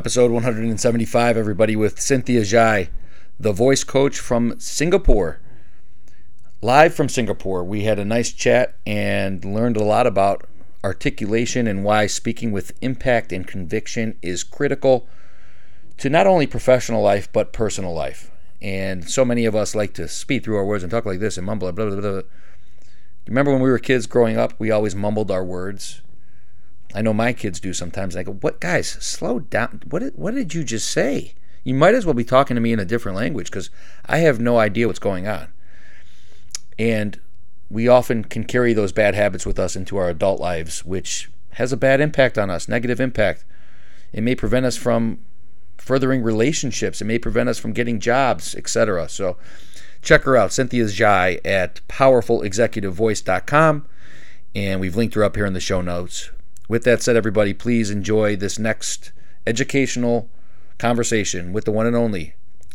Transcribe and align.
Episode 0.00 0.30
175, 0.30 1.36
everybody, 1.36 1.76
with 1.76 2.00
Cynthia 2.00 2.40
Zhai, 2.40 2.88
the 3.38 3.52
voice 3.52 3.84
coach 3.84 4.18
from 4.18 4.58
Singapore. 4.58 5.40
Live 6.62 6.94
from 6.94 7.10
Singapore, 7.10 7.62
we 7.62 7.82
had 7.82 7.98
a 7.98 8.04
nice 8.06 8.32
chat 8.32 8.76
and 8.86 9.44
learned 9.44 9.76
a 9.76 9.84
lot 9.84 10.06
about 10.06 10.46
articulation 10.82 11.66
and 11.66 11.84
why 11.84 12.06
speaking 12.06 12.50
with 12.50 12.72
impact 12.80 13.30
and 13.30 13.46
conviction 13.46 14.16
is 14.22 14.42
critical 14.42 15.06
to 15.98 16.08
not 16.08 16.26
only 16.26 16.46
professional 16.46 17.02
life 17.02 17.30
but 17.30 17.52
personal 17.52 17.92
life. 17.92 18.30
And 18.62 19.06
so 19.06 19.26
many 19.26 19.44
of 19.44 19.54
us 19.54 19.74
like 19.74 19.92
to 19.94 20.08
speed 20.08 20.44
through 20.44 20.56
our 20.56 20.64
words 20.64 20.82
and 20.82 20.90
talk 20.90 21.04
like 21.04 21.20
this 21.20 21.36
and 21.36 21.44
mumble. 21.44 21.70
Blah, 21.72 21.90
blah, 21.90 22.00
blah. 22.00 22.22
Remember 23.26 23.52
when 23.52 23.60
we 23.60 23.68
were 23.68 23.78
kids 23.78 24.06
growing 24.06 24.38
up, 24.38 24.54
we 24.58 24.70
always 24.70 24.94
mumbled 24.94 25.30
our 25.30 25.44
words. 25.44 26.00
I 26.94 27.02
know 27.02 27.12
my 27.12 27.32
kids 27.32 27.60
do 27.60 27.72
sometimes. 27.72 28.16
I 28.16 28.22
go, 28.22 28.32
"What, 28.32 28.60
guys? 28.60 28.88
Slow 28.88 29.40
down. 29.40 29.82
What? 29.88 30.00
Did, 30.00 30.16
what 30.16 30.34
did 30.34 30.54
you 30.54 30.64
just 30.64 30.90
say? 30.90 31.34
You 31.62 31.74
might 31.74 31.94
as 31.94 32.06
well 32.06 32.14
be 32.14 32.24
talking 32.24 32.54
to 32.54 32.60
me 32.60 32.72
in 32.72 32.80
a 32.80 32.84
different 32.84 33.16
language 33.16 33.50
because 33.50 33.70
I 34.06 34.18
have 34.18 34.40
no 34.40 34.58
idea 34.58 34.86
what's 34.86 34.98
going 34.98 35.28
on." 35.28 35.48
And 36.78 37.20
we 37.68 37.86
often 37.86 38.24
can 38.24 38.44
carry 38.44 38.72
those 38.72 38.92
bad 38.92 39.14
habits 39.14 39.46
with 39.46 39.58
us 39.58 39.76
into 39.76 39.96
our 39.96 40.08
adult 40.08 40.40
lives, 40.40 40.84
which 40.84 41.30
has 41.52 41.72
a 41.72 41.76
bad 41.76 42.00
impact 42.00 42.38
on 42.38 42.50
us, 42.50 42.68
negative 42.68 43.00
impact. 43.00 43.44
It 44.12 44.22
may 44.22 44.34
prevent 44.34 44.66
us 44.66 44.76
from 44.76 45.20
furthering 45.78 46.22
relationships. 46.22 47.00
It 47.00 47.04
may 47.04 47.18
prevent 47.18 47.48
us 47.48 47.58
from 47.58 47.72
getting 47.72 48.00
jobs, 48.00 48.54
etc. 48.54 49.08
So 49.08 49.36
check 50.02 50.22
her 50.22 50.36
out, 50.36 50.52
Cynthia 50.52 50.84
Zhai 50.84 51.40
at 51.44 51.80
powerfulexecutivevoice.com. 51.88 53.86
And 54.54 54.80
we've 54.80 54.96
linked 54.96 55.14
her 55.14 55.22
up 55.22 55.36
here 55.36 55.46
in 55.46 55.52
the 55.52 55.60
show 55.60 55.80
notes. 55.80 56.30
With 56.70 56.84
that 56.84 57.02
said, 57.02 57.16
everybody, 57.16 57.52
please 57.52 57.90
enjoy 57.90 58.36
this 58.36 58.56
next 58.56 59.10
educational 59.44 60.30
conversation 60.78 61.52
with 61.52 61.64
the 61.64 61.72
one 61.72 61.84
and 61.84 61.96
only 61.96 62.34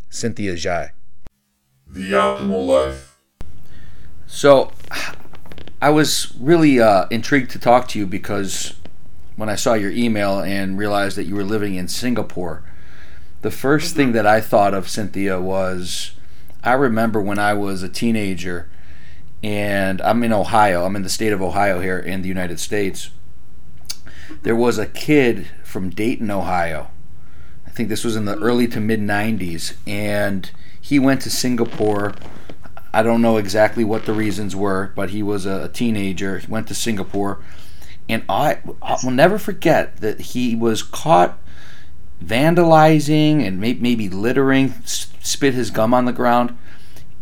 Cynthia 0.10 0.56
Zhai. 0.56 0.90
The 1.88 2.12
Optimal 2.12 2.68
Life. 2.68 3.18
So, 4.28 4.74
I 5.82 5.92
was 5.92 6.36
really 6.38 6.78
uh, 6.78 7.08
intrigued 7.10 7.52
to 7.52 7.60
talk 7.60 7.88
to 7.88 8.00
you 8.00 8.06
because 8.06 8.74
when 9.38 9.48
I 9.48 9.56
saw 9.56 9.76
your 9.76 9.92
email 9.92 10.42
and 10.42 10.78
realized 10.78 11.16
that 11.16 11.24
you 11.24 11.36
were 11.36 11.46
living 11.46 11.76
in 11.76 11.88
Singapore, 11.88 12.66
the 13.44 13.50
1st 13.50 13.92
thing 13.94 14.12
that 14.12 14.28
I 14.28 14.42
thought 14.42 14.74
of, 14.74 14.90
Cynthia, 14.90 15.40
was 15.40 16.12
I 16.66 16.74
remember 16.74 17.22
when 17.22 17.40
I 17.40 17.54
was 17.54 17.82
a 17.82 17.88
teenager 17.88 18.70
and 19.42 20.02
I'm 20.02 20.22
in 20.22 20.34
Ohio, 20.34 20.84
I'm 20.84 20.98
in 20.98 21.04
the 21.04 21.10
state 21.10 21.32
of 21.32 21.42
Ohio 21.42 21.80
here 21.80 21.98
in 21.98 22.24
the 22.24 22.28
United 22.28 22.60
States. 22.60 23.12
There 24.44 24.56
was 24.56 24.78
a 24.78 24.86
kid 24.86 25.48
from 25.64 25.90
Dayton, 25.90 26.32
Ohio. 26.32 26.90
I 27.66 27.70
think 27.70 27.90
this 27.90 28.04
was 28.04 28.16
in 28.16 28.26
the 28.26 28.38
early 28.38 28.68
to 28.70 28.80
mid 28.80 29.00
90s, 29.00 29.76
and 29.86 30.50
he 30.80 31.00
went 31.00 31.22
to 31.22 31.30
Singapore. 31.30 32.16
I 32.94 33.04
don't 33.04 33.22
know 33.22 33.38
exactly 33.38 33.84
what 33.84 34.06
the 34.06 34.14
reasons 34.14 34.56
were, 34.56 34.94
but 34.96 35.10
he 35.10 35.22
was 35.22 35.46
a, 35.46 35.68
teenager. 35.70 36.40
He 36.40 36.48
went 36.48 36.68
to 36.70 36.76
Singapore, 36.76 37.44
and 38.08 38.24
I, 38.30 38.60
I 38.82 38.98
will 39.04 39.12
never 39.12 39.38
forget 39.38 39.98
that 39.98 40.22
he 40.22 40.56
was 40.56 40.82
caught 40.82 41.38
vandalizing 42.24 43.46
and 43.46 43.60
maybe 43.60 44.08
littering, 44.08 44.74
spit 44.86 45.54
his 45.54 45.72
gum 45.72 45.94
on 45.94 46.06
the 46.06 46.14
ground, 46.14 46.58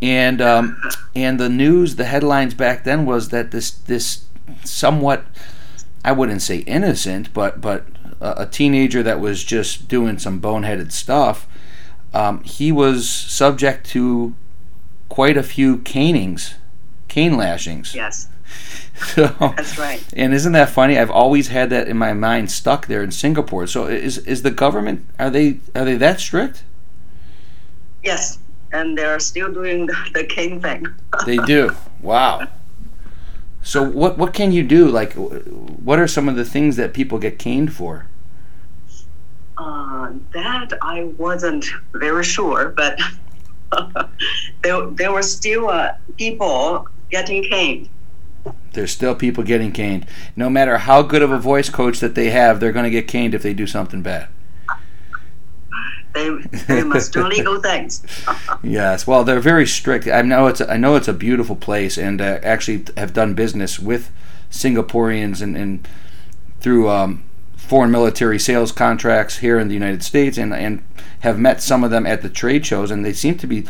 and 0.02 0.42
um, 0.42 0.82
and 1.16 1.40
the 1.40 1.50
news, 1.50 1.96
the 1.96 2.04
headlines 2.04 2.54
back 2.54 2.84
then 2.84 3.06
was 3.06 3.30
that 3.30 3.52
this 3.52 3.72
this 3.72 4.26
somewhat, 4.66 5.26
I 6.04 6.12
wouldn't 6.12 6.42
say 6.42 6.58
innocent, 6.60 7.34
but 7.34 7.62
but 7.62 7.86
a, 8.20 8.46
teenager 8.46 9.04
that 9.04 9.20
was 9.20 9.44
just 9.44 9.88
doing 9.88 10.18
some 10.18 10.40
boneheaded 10.40 10.92
stuff, 10.92 11.48
um, 12.14 12.44
he 12.44 12.72
was 12.72 13.10
subject 13.10 13.86
to 13.88 14.34
quite 15.10 15.38
a 15.38 15.44
few 15.44 15.78
canings, 15.80 16.56
cane 17.08 17.38
lashings. 17.38 17.94
Yes. 17.96 18.30
So, 19.16 19.26
That's 19.40 19.80
right. 19.80 20.04
And 20.16 20.36
isn't 20.36 20.54
that 20.54 20.70
funny? 20.70 21.00
I've 21.00 21.10
always 21.10 21.48
had 21.48 21.72
that 21.72 21.88
in 21.88 21.98
my 21.98 22.14
mind 22.14 22.52
stuck 22.52 22.86
there 22.86 23.02
in 23.02 23.10
Singapore. 23.10 23.66
So 23.66 23.88
is 23.88 24.20
is 24.20 24.44
the 24.44 24.52
government 24.52 25.06
are 25.18 25.32
they 25.32 25.60
are 25.74 25.84
they 25.84 25.96
that 25.96 26.20
strict? 26.20 26.64
Yes, 28.04 28.38
and 28.72 28.96
they're 28.96 29.20
still 29.20 29.52
doing 29.52 29.88
the, 29.88 29.96
the 30.14 30.24
cane 30.26 30.62
thing. 30.62 30.86
they 31.26 31.38
do. 31.38 31.72
Wow. 32.02 32.48
So 33.64 33.82
what 33.82 34.18
what 34.18 34.34
can 34.34 34.52
you 34.52 34.62
do? 34.62 34.90
Like, 34.90 35.14
what 35.14 35.98
are 35.98 36.08
some 36.08 36.28
of 36.28 36.36
the 36.36 36.46
things 36.46 36.76
that 36.76 36.94
people 36.94 37.18
get 37.18 37.40
caned 37.40 37.74
for? 37.74 38.08
Uh, 39.58 40.12
that 40.34 40.74
I 40.82 41.06
wasn't 41.18 41.66
very 41.94 42.24
sure, 42.26 42.70
but 42.76 43.00
there 44.64 44.86
there 44.88 45.12
were 45.12 45.24
still 45.24 45.70
uh, 45.70 45.94
people 46.18 46.88
getting 47.10 47.44
caned. 47.44 47.90
There's 48.74 48.92
still 48.92 49.16
people 49.16 49.44
getting 49.44 49.72
caned. 49.72 50.08
No 50.36 50.50
matter 50.50 50.80
how 50.80 51.02
good 51.02 51.22
of 51.22 51.32
a 51.32 51.40
voice 51.40 51.70
coach 51.70 52.00
that 52.00 52.16
they 52.16 52.32
have, 52.32 52.60
they're 52.60 52.74
going 52.74 52.84
to 52.84 52.90
get 52.90 53.08
caned 53.08 53.34
if 53.34 53.44
they 53.44 53.54
do 53.54 53.68
something 53.68 54.02
bad. 54.02 54.28
They, 56.14 56.30
they 56.68 56.84
must 56.84 57.12
do 57.12 57.28
legal 57.28 57.60
things. 57.60 58.04
yes, 58.64 59.08
well, 59.08 59.24
they're 59.24 59.40
very 59.40 59.66
strict. 59.66 60.08
I 60.08 60.22
know 60.22 60.48
it's 60.48 60.62
a, 60.62 60.72
I 60.72 60.78
know 60.78 60.96
it's 60.96 61.08
a 61.08 61.14
beautiful 61.14 61.56
place, 61.56 61.98
and 61.98 62.22
uh, 62.22 62.40
actually 62.44 62.86
have 62.98 63.14
done 63.14 63.34
business 63.34 63.80
with 63.80 64.12
Singaporeans 64.52 65.42
and, 65.42 65.58
and 65.58 65.88
through 66.60 66.90
um, 66.90 67.24
foreign 67.56 67.90
military 67.90 68.38
sales 68.40 68.72
contracts 68.72 69.40
here 69.40 69.58
in 69.58 69.70
the 69.70 69.74
United 69.74 70.04
States, 70.04 70.38
and 70.38 70.54
and 70.54 70.84
have 71.22 71.40
met 71.40 71.62
some 71.62 71.84
of 71.84 71.90
them 71.90 72.06
at 72.06 72.22
the 72.22 72.30
trade 72.30 72.66
shows, 72.66 72.92
and 72.92 73.04
they 73.04 73.14
seem 73.14 73.38
to 73.40 73.48
be, 73.48 73.66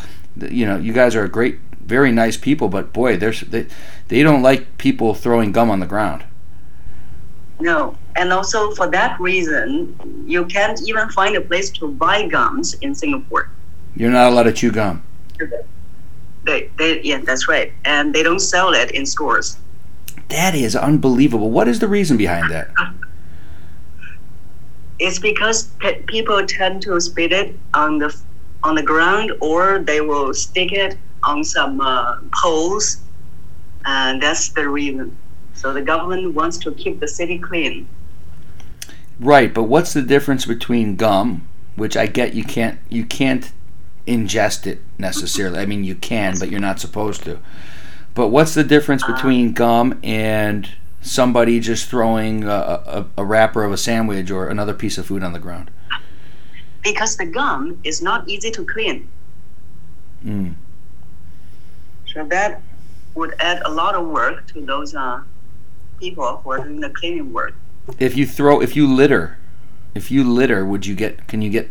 you 0.49 0.65
know, 0.65 0.77
you 0.77 0.91
guys 0.91 1.15
are 1.15 1.23
a 1.23 1.29
great 1.29 1.59
very 1.85 2.11
nice 2.11 2.37
people, 2.37 2.69
but 2.69 2.93
boy, 2.93 3.17
they, 3.17 3.67
they 4.07 4.23
don't 4.23 4.41
like 4.41 4.77
people 4.77 5.13
throwing 5.13 5.51
gum 5.51 5.69
on 5.69 5.79
the 5.79 5.85
ground. 5.85 6.23
No, 7.59 7.97
and 8.15 8.31
also 8.31 8.71
for 8.71 8.87
that 8.91 9.19
reason, 9.19 9.95
you 10.25 10.45
can't 10.45 10.79
even 10.87 11.09
find 11.09 11.35
a 11.35 11.41
place 11.41 11.69
to 11.71 11.87
buy 11.87 12.27
gums 12.27 12.73
in 12.75 12.93
Singapore. 12.93 13.49
You're 13.95 14.11
not 14.11 14.31
allowed 14.31 14.43
to 14.43 14.53
chew 14.53 14.71
gum. 14.71 15.03
They, 16.45 16.69
they, 16.77 17.01
yeah, 17.03 17.21
that's 17.25 17.47
right, 17.47 17.73
and 17.85 18.13
they 18.13 18.21
don't 18.21 18.39
sell 18.39 18.73
it 18.73 18.91
in 18.91 19.05
stores. 19.05 19.57
That 20.29 20.55
is 20.55 20.75
unbelievable. 20.75 21.49
What 21.51 21.67
is 21.67 21.79
the 21.79 21.87
reason 21.87 22.17
behind 22.17 22.51
that? 22.51 22.69
It's 24.99 25.19
because 25.19 25.65
pe- 25.81 26.03
people 26.03 26.45
tend 26.45 26.81
to 26.83 26.97
spit 27.01 27.33
it 27.33 27.59
on 27.73 27.97
the 27.97 28.15
on 28.63 28.75
the 28.75 28.83
ground, 28.83 29.33
or 29.41 29.79
they 29.79 29.99
will 29.99 30.33
stick 30.33 30.71
it 30.71 30.97
on 31.25 31.43
some 31.43 31.81
uh, 31.81 32.15
poles, 32.41 33.01
and 33.85 34.21
that's 34.21 34.49
the 34.49 34.69
reason. 34.69 35.17
So 35.53 35.73
the 35.73 35.81
government 35.81 36.33
wants 36.33 36.57
to 36.59 36.71
keep 36.71 36.99
the 37.01 37.07
city 37.07 37.37
clean. 37.37 37.87
Right, 39.19 39.53
but 39.53 39.63
what's 39.63 39.93
the 39.93 40.01
difference 40.01 40.45
between 40.45 40.95
gum, 40.95 41.47
which 41.75 41.95
I 41.95 42.07
get 42.07 42.33
you 42.33 42.43
can't 42.43 42.79
you 42.89 43.05
can't 43.05 43.51
ingest 44.07 44.67
it 44.67 44.81
necessarily. 44.97 45.59
I 45.59 45.65
mean 45.65 45.83
you 45.83 45.95
can, 45.95 46.37
but 46.39 46.49
you're 46.49 46.59
not 46.59 46.79
supposed 46.79 47.23
to. 47.23 47.39
But 48.15 48.27
what's 48.27 48.53
the 48.53 48.63
difference 48.63 49.03
between 49.03 49.53
gum 49.53 49.99
and 50.03 50.69
somebody 51.01 51.59
just 51.59 51.89
throwing 51.89 52.43
a, 52.43 52.47
a, 52.47 53.05
a, 53.17 53.25
wrapper 53.25 53.63
of 53.63 53.71
a 53.71 53.77
sandwich 53.77 54.29
or 54.29 54.47
another 54.47 54.73
piece 54.73 54.97
of 54.97 55.07
food 55.07 55.23
on 55.23 55.33
the 55.33 55.39
ground? 55.39 55.71
Because 56.83 57.17
the 57.17 57.25
gum 57.25 57.79
is 57.83 58.01
not 58.01 58.27
easy 58.29 58.51
to 58.51 58.65
clean. 58.65 59.09
Mm. 60.23 60.53
So 62.13 62.25
that 62.25 62.61
would 63.15 63.33
add 63.39 63.61
a 63.65 63.69
lot 63.69 63.95
of 63.95 64.07
work 64.07 64.47
to 64.53 64.61
those 64.61 64.93
uh, 64.93 65.21
people 65.99 66.37
who 66.43 66.51
are 66.51 66.59
doing 66.59 66.79
the 66.79 66.89
cleaning 66.89 67.33
work. 67.33 67.55
If 67.99 68.15
you 68.15 68.25
throw, 68.25 68.61
if 68.61 68.75
you 68.75 68.91
litter, 68.91 69.37
if 69.93 70.09
you 70.09 70.23
litter, 70.23 70.65
would 70.65 70.85
you 70.85 70.95
get? 70.95 71.27
Can 71.27 71.41
you 71.41 71.49
get 71.49 71.69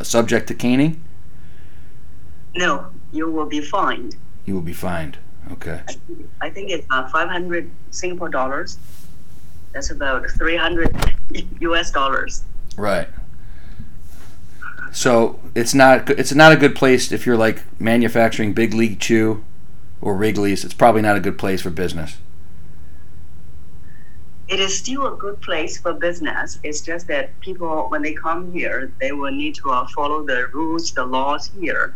a 0.00 0.04
subject 0.04 0.48
to 0.48 0.54
caning? 0.54 1.02
No, 2.54 2.88
you 3.12 3.30
will 3.30 3.46
be 3.46 3.60
fined. 3.60 4.16
You 4.44 4.54
will 4.54 4.60
be 4.62 4.72
fined. 4.72 5.18
Okay. 5.52 5.80
I 6.40 6.50
think 6.50 6.70
it's 6.70 6.86
uh, 6.90 7.08
500 7.08 7.70
Singapore 7.90 8.28
dollars. 8.28 8.78
That's 9.72 9.90
about 9.90 10.28
300 10.30 11.14
US 11.60 11.90
dollars. 11.98 12.42
Right. 12.76 13.08
So 14.92 15.40
it's 15.54 15.72
not 15.72 16.10
it's 16.10 16.34
not 16.34 16.52
a 16.52 16.56
good 16.56 16.74
place 16.74 17.10
if 17.12 17.24
you're 17.24 17.36
like 17.36 17.62
manufacturing 17.80 18.52
Big 18.52 18.74
League 18.74 19.00
Chew 19.00 19.42
or 20.00 20.14
Wrigley's. 20.14 20.64
It's 20.64 20.74
probably 20.74 21.00
not 21.00 21.16
a 21.16 21.20
good 21.20 21.38
place 21.38 21.62
for 21.62 21.70
business. 21.70 22.18
It 24.52 24.60
is 24.60 24.76
still 24.76 25.12
a 25.12 25.16
good 25.16 25.40
place 25.40 25.78
for 25.78 25.94
business. 25.94 26.58
It's 26.62 26.82
just 26.82 27.06
that 27.08 27.38
people, 27.40 27.88
when 27.88 28.02
they 28.02 28.12
come 28.12 28.52
here, 28.52 28.92
they 29.00 29.12
will 29.12 29.32
need 29.32 29.54
to 29.56 29.70
uh, 29.70 29.86
follow 29.94 30.26
the 30.26 30.48
rules, 30.52 30.92
the 30.92 31.04
laws 31.04 31.50
here. 31.58 31.94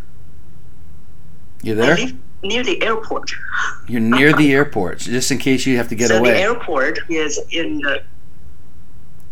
You 1.63 1.75
there? 1.75 1.99
near 2.43 2.65
the 2.65 2.83
airport. 2.83 3.31
You're 3.89 4.01
near 4.01 4.33
the 4.33 4.53
airport, 4.53 5.01
just 5.01 5.31
in 5.31 5.39
case 5.39 5.67
you 5.67 5.77
have 5.77 5.89
to 5.89 5.95
get 5.95 6.09
so 6.09 6.19
away. 6.19 6.33
the 6.33 6.39
airport 6.39 6.99
is 7.11 7.41
in 7.51 7.79
the. 7.79 8.03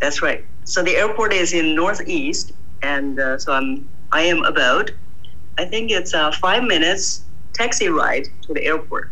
That's 0.00 0.20
right. 0.20 0.44
so 0.64 0.82
the 0.82 0.96
airport 0.96 1.32
is 1.32 1.52
in 1.54 1.74
northeast, 1.74 2.52
and 2.82 3.18
uh, 3.18 3.38
so 3.38 3.52
I'm 3.52 3.88
I 4.12 4.22
am 4.22 4.44
about 4.44 4.90
I 5.58 5.64
think 5.64 5.90
it's 5.90 6.14
a 6.14 6.32
five 6.32 6.64
minutes 6.64 7.24
taxi 7.52 7.88
ride 7.88 8.28
to 8.42 8.54
the 8.54 8.64
airport. 8.64 9.10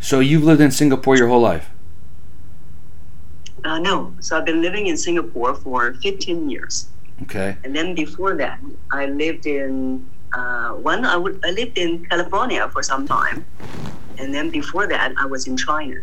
So 0.00 0.20
you've 0.20 0.44
lived 0.44 0.60
in 0.60 0.70
Singapore 0.70 1.16
your 1.16 1.28
whole 1.28 1.40
life? 1.40 1.70
Uh, 3.66 3.80
no, 3.80 4.14
so 4.20 4.38
I've 4.38 4.44
been 4.44 4.62
living 4.62 4.86
in 4.86 4.96
Singapore 4.96 5.52
for 5.52 5.92
15 5.94 6.48
years. 6.48 6.86
Okay. 7.22 7.56
And 7.64 7.74
then 7.74 7.96
before 7.96 8.36
that, 8.36 8.60
I 8.92 9.06
lived 9.06 9.44
in 9.44 10.08
uh, 10.32 10.70
one. 10.74 11.04
I, 11.04 11.16
would, 11.16 11.44
I 11.44 11.50
lived 11.50 11.76
in 11.76 12.06
California 12.06 12.68
for 12.68 12.84
some 12.84 13.08
time, 13.08 13.44
and 14.18 14.32
then 14.32 14.50
before 14.50 14.86
that, 14.86 15.14
I 15.18 15.26
was 15.26 15.48
in 15.48 15.56
China. 15.56 15.96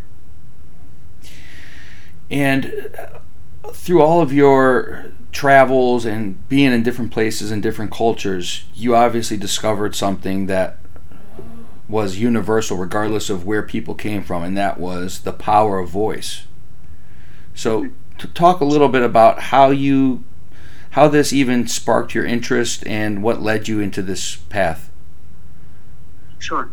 And 2.30 2.92
uh, 3.00 3.69
through 3.69 4.01
all 4.01 4.19
of 4.21 4.33
your 4.33 5.06
travels 5.31 6.04
and 6.04 6.45
being 6.50 6.74
in 6.74 6.83
different 6.83 7.13
places 7.13 7.50
and 7.50 7.63
different 7.63 7.92
cultures, 7.92 8.65
you 8.74 8.94
obviously 8.94 9.38
discovered 9.38 9.95
something 9.95 10.48
that 10.48 10.80
was 11.88 12.18
universal, 12.18 12.75
regardless 12.75 13.30
of 13.30 13.45
where 13.45 13.63
people 13.63 13.95
came 13.95 14.21
from, 14.21 14.44
and 14.44 14.57
that 14.57 14.81
was 14.81 15.21
the 15.21 15.31
power 15.31 15.80
of 15.80 15.88
voice. 15.88 16.44
So, 17.55 17.89
to 18.17 18.27
talk 18.27 18.61
a 18.61 18.65
little 18.65 18.89
bit 18.89 19.01
about 19.01 19.39
how 19.39 19.69
you 19.69 20.23
how 20.91 21.07
this 21.07 21.33
even 21.33 21.67
sparked 21.67 22.13
your 22.13 22.23
interest 22.23 22.85
and 22.85 23.23
what 23.23 23.41
led 23.41 23.67
you 23.67 23.79
into 23.79 24.03
this 24.03 24.35
path. 24.35 24.91
Sure. 26.38 26.69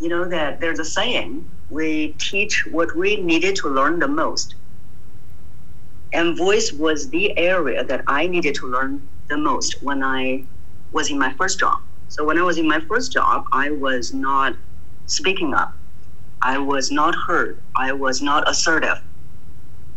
You 0.00 0.08
know 0.08 0.24
that 0.26 0.60
there's 0.60 0.78
a 0.78 0.84
saying 0.84 1.46
we 1.70 2.14
teach 2.18 2.66
what 2.66 2.96
we 2.96 3.16
needed 3.16 3.56
to 3.56 3.68
learn 3.68 3.98
the 3.98 4.08
most. 4.08 4.54
And 6.14 6.36
voice 6.36 6.72
was 6.72 7.10
the 7.10 7.36
area 7.36 7.84
that 7.84 8.04
I 8.06 8.26
needed 8.26 8.54
to 8.56 8.66
learn 8.66 9.06
the 9.28 9.36
most 9.36 9.82
when 9.82 10.02
I 10.02 10.44
was 10.92 11.10
in 11.10 11.18
my 11.18 11.34
first 11.34 11.60
job. 11.60 11.82
So 12.08 12.24
when 12.24 12.38
I 12.38 12.42
was 12.42 12.56
in 12.56 12.66
my 12.66 12.80
first 12.80 13.12
job, 13.12 13.44
I 13.52 13.70
was 13.70 14.14
not 14.14 14.56
speaking 15.04 15.52
up. 15.52 15.76
I 16.40 16.56
was 16.56 16.90
not 16.90 17.14
heard. 17.14 17.60
I 17.76 17.92
was 17.92 18.22
not 18.22 18.48
assertive. 18.48 19.02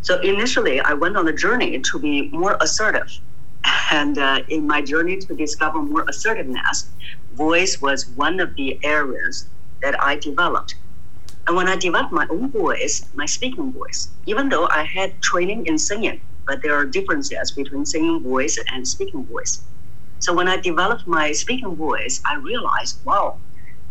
So 0.03 0.19
initially, 0.21 0.79
I 0.79 0.93
went 0.93 1.15
on 1.15 1.27
a 1.27 1.33
journey 1.33 1.79
to 1.79 1.99
be 1.99 2.29
more 2.29 2.57
assertive. 2.59 3.19
And 3.91 4.17
uh, 4.17 4.41
in 4.49 4.65
my 4.65 4.81
journey 4.81 5.17
to 5.17 5.35
discover 5.35 5.79
more 5.79 6.05
assertiveness, 6.09 6.89
voice 7.33 7.79
was 7.81 8.07
one 8.15 8.39
of 8.39 8.55
the 8.55 8.79
areas 8.83 9.47
that 9.83 10.01
I 10.03 10.15
developed. 10.15 10.75
And 11.45 11.55
when 11.55 11.67
I 11.67 11.75
developed 11.75 12.11
my 12.11 12.25
own 12.29 12.49
voice, 12.49 13.05
my 13.13 13.27
speaking 13.27 13.71
voice, 13.71 14.09
even 14.25 14.49
though 14.49 14.67
I 14.69 14.85
had 14.85 15.21
training 15.21 15.67
in 15.67 15.77
singing, 15.77 16.19
but 16.47 16.63
there 16.63 16.75
are 16.75 16.85
differences 16.85 17.51
between 17.51 17.85
singing 17.85 18.23
voice 18.23 18.57
and 18.71 18.87
speaking 18.87 19.25
voice. 19.25 19.61
So 20.17 20.33
when 20.33 20.47
I 20.47 20.57
developed 20.57 21.05
my 21.05 21.31
speaking 21.31 21.75
voice, 21.75 22.21
I 22.25 22.37
realized, 22.37 23.05
wow, 23.05 23.37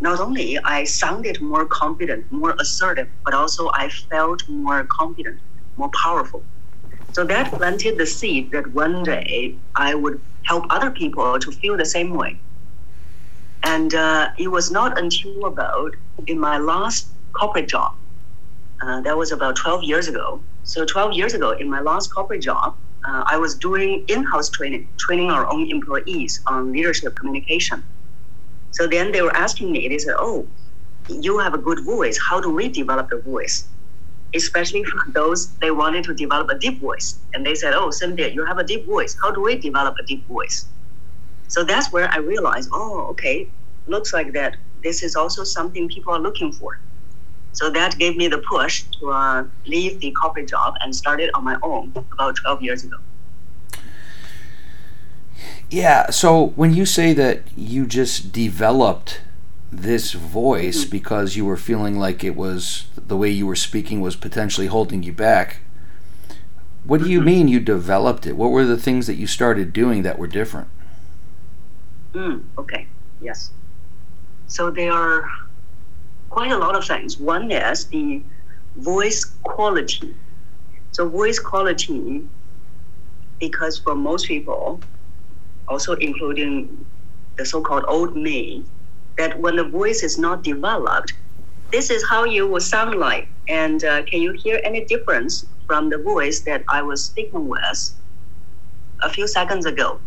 not 0.01 0.19
only 0.19 0.59
I 0.59 0.85
sounded 0.85 1.41
more 1.41 1.67
confident, 1.67 2.31
more 2.33 2.57
assertive, 2.59 3.09
but 3.25 3.35
also 3.35 3.71
I 3.75 3.89
felt 3.89 4.49
more 4.49 4.85
confident 4.85 5.39
more 5.81 5.93
powerful. 6.05 6.45
So 7.13 7.25
that 7.27 7.57
planted 7.59 7.99
the 7.99 8.07
seed 8.07 8.53
that 8.53 8.73
one 8.75 9.03
day 9.05 9.59
I 9.77 9.95
would 9.95 10.21
help 10.47 10.67
other 10.71 10.91
people 10.93 11.39
to 11.41 11.53
feel 11.53 11.77
the 11.79 11.87
same 11.97 12.15
way. 12.15 12.41
And 13.65 13.95
uh, 13.95 14.31
it 14.39 14.49
was 14.49 14.71
not 14.73 14.99
until 14.99 15.47
about 15.47 15.93
in 16.29 16.39
my 16.41 16.59
last 16.59 17.09
corporate 17.41 17.69
job, 17.69 17.93
uh, 18.83 19.01
that 19.03 19.17
was 19.19 19.33
about 19.33 19.57
12 19.57 19.85
years 19.85 20.09
ago. 20.09 20.43
So 20.65 20.87
12 20.87 21.15
years 21.15 21.35
ago, 21.35 21.53
in 21.53 21.71
my 21.71 21.81
last 21.81 22.09
corporate 22.15 22.43
job, 22.43 22.77
uh, 23.09 23.25
I 23.31 23.39
was 23.39 23.57
doing 23.57 24.05
in-house 24.09 24.51
training, 24.51 24.89
training 24.99 25.31
our 25.31 25.51
own 25.53 25.71
employees 25.71 26.41
on 26.49 26.73
leadership 26.73 27.17
communication. 27.17 27.85
So 28.73 28.89
then 28.89 29.13
they 29.13 29.23
were 29.23 29.37
asking 29.37 29.73
me, 29.73 29.89
they 29.89 29.99
said, 29.99 30.17
"Oh, 30.19 30.49
you 31.09 31.39
have 31.41 31.55
a 31.55 31.59
good 31.69 31.85
voice. 31.85 32.19
How 32.29 32.41
do 32.41 32.51
we 32.51 32.69
develop 32.69 33.11
the 33.11 33.21
voice?" 33.33 33.69
Especially 34.35 34.85
for 34.85 35.01
those 35.09 35.49
they 35.59 35.71
wanted 35.71 36.05
to 36.05 36.15
develop 36.15 36.49
a 36.51 36.59
deep 36.59 36.81
voice. 36.81 37.19
And 37.35 37.45
they 37.45 37.55
said, 37.55 37.75
Oh, 37.75 37.91
Cynthia, 37.91 38.29
you 38.29 38.45
have 38.45 38.59
a 38.59 38.65
deep 38.65 38.87
voice. 38.87 39.17
How 39.21 39.31
do 39.31 39.41
we 39.41 39.57
develop 39.57 39.97
a 39.99 40.05
deep 40.05 40.27
voice? 40.27 40.67
So 41.49 41.65
that's 41.65 41.93
where 41.93 42.09
I 42.09 42.19
realized, 42.19 42.71
oh, 42.73 43.07
okay, 43.11 43.49
looks 43.87 44.13
like 44.13 44.33
that 44.35 44.57
this 44.83 45.03
is 45.03 45.17
also 45.17 45.45
something 45.45 45.89
people 45.89 46.15
are 46.15 46.21
looking 46.21 46.53
for. 46.53 46.79
So 47.53 47.71
that 47.71 47.99
gave 47.99 48.17
me 48.17 48.29
the 48.29 48.39
push 48.39 48.85
to 49.01 49.11
uh, 49.11 49.45
leave 49.67 50.01
the 50.01 50.13
corporate 50.13 50.49
job 50.49 50.75
and 50.81 50.95
started 50.95 51.31
on 51.35 51.45
my 51.45 51.59
own 51.63 51.93
about 52.13 52.37
12 52.37 52.63
years 52.63 52.85
ago. 52.85 52.97
Yeah, 55.69 56.11
so 56.11 56.47
when 56.57 56.75
you 56.75 56.87
say 56.87 57.13
that 57.15 57.43
you 57.57 57.87
just 57.87 58.33
developed 58.33 59.21
this 59.73 60.13
voice 60.13 60.83
mm-hmm. 60.83 60.91
because 60.91 61.37
you 61.37 61.45
were 61.45 61.57
feeling 61.57 61.99
like 61.99 62.25
it 62.25 62.37
was 62.37 62.87
the 62.97 63.17
way 63.17 63.31
you 63.31 63.47
were 63.47 63.57
speaking 63.57 64.01
was 64.01 64.17
potentially 64.17 64.67
holding 64.67 65.03
you 65.03 65.13
back. 65.13 65.61
What 66.85 67.01
do 67.01 67.09
you 67.09 67.19
mm-hmm. 67.19 67.27
mean 67.27 67.49
you 67.49 67.61
developed 67.61 68.27
it? 68.27 68.37
What 68.37 68.51
were 68.51 68.65
the 68.65 68.77
things 68.77 69.07
that 69.07 69.15
you 69.15 69.27
started 69.27 69.73
doing 69.73 70.03
that 70.03 70.19
were 70.19 70.27
different? 70.27 70.69
Mm, 72.13 72.43
okay, 72.59 72.87
yes. 73.21 73.53
So 74.47 74.71
there 74.71 74.93
are 74.93 75.29
quite 76.31 76.51
a 76.53 76.59
lot 76.59 76.75
of 76.75 76.85
things. 76.85 77.19
One 77.19 77.51
is 77.51 77.87
the 77.87 78.23
voice 78.77 79.25
quality. 79.43 80.15
So, 80.93 81.09
voice 81.09 81.39
quality, 81.39 82.27
because 83.39 83.79
for 83.79 83.95
most 83.95 84.27
people, 84.27 84.81
also 85.69 85.95
including 85.95 86.85
the 87.37 87.47
so 87.47 87.63
called 87.63 87.85
old 87.87 88.17
me, 88.17 88.65
that 89.19 89.39
when 89.41 89.57
the 89.57 89.65
voice 89.65 90.03
is 90.03 90.19
not 90.19 90.43
developed, 90.43 91.13
this 91.73 91.91
is 91.91 92.05
how 92.09 92.25
you 92.25 92.47
will 92.47 92.61
sound 92.61 92.99
like. 92.99 93.29
And 93.49 93.85
uh, 93.85 94.03
can 94.05 94.21
you 94.21 94.33
hear 94.33 94.61
any 94.65 94.85
difference 94.85 95.47
from 95.67 95.91
the 95.91 95.99
voice 95.99 96.41
that 96.41 96.65
I 96.69 96.83
was 96.83 97.05
speaking 97.05 97.49
with 97.49 97.95
a 99.03 99.11
few 99.11 99.27
seconds 99.27 99.67
ago? 99.67 100.01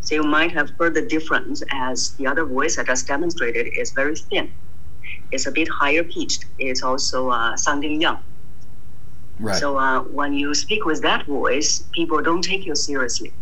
So 0.00 0.14
you 0.14 0.22
might 0.22 0.52
have 0.52 0.70
heard 0.78 0.94
the 0.94 1.02
difference 1.02 1.62
as 1.72 2.12
the 2.12 2.26
other 2.28 2.44
voice 2.44 2.78
I 2.78 2.84
just 2.84 3.08
demonstrated 3.08 3.66
is 3.76 3.92
very 3.92 4.14
thin. 4.14 4.52
It's 5.32 5.46
a 5.46 5.50
bit 5.50 5.68
higher 5.68 6.04
pitched. 6.04 6.44
It's 6.58 6.82
also 6.82 7.30
uh, 7.30 7.56
sounding 7.56 8.00
young. 8.00 8.18
Right. 9.40 9.56
So 9.56 9.76
uh, 9.76 10.02
when 10.02 10.32
you 10.32 10.54
speak 10.54 10.84
with 10.84 11.02
that 11.02 11.26
voice, 11.26 11.82
people 11.92 12.22
don't 12.22 12.42
take 12.42 12.64
you 12.64 12.76
seriously. 12.76 13.32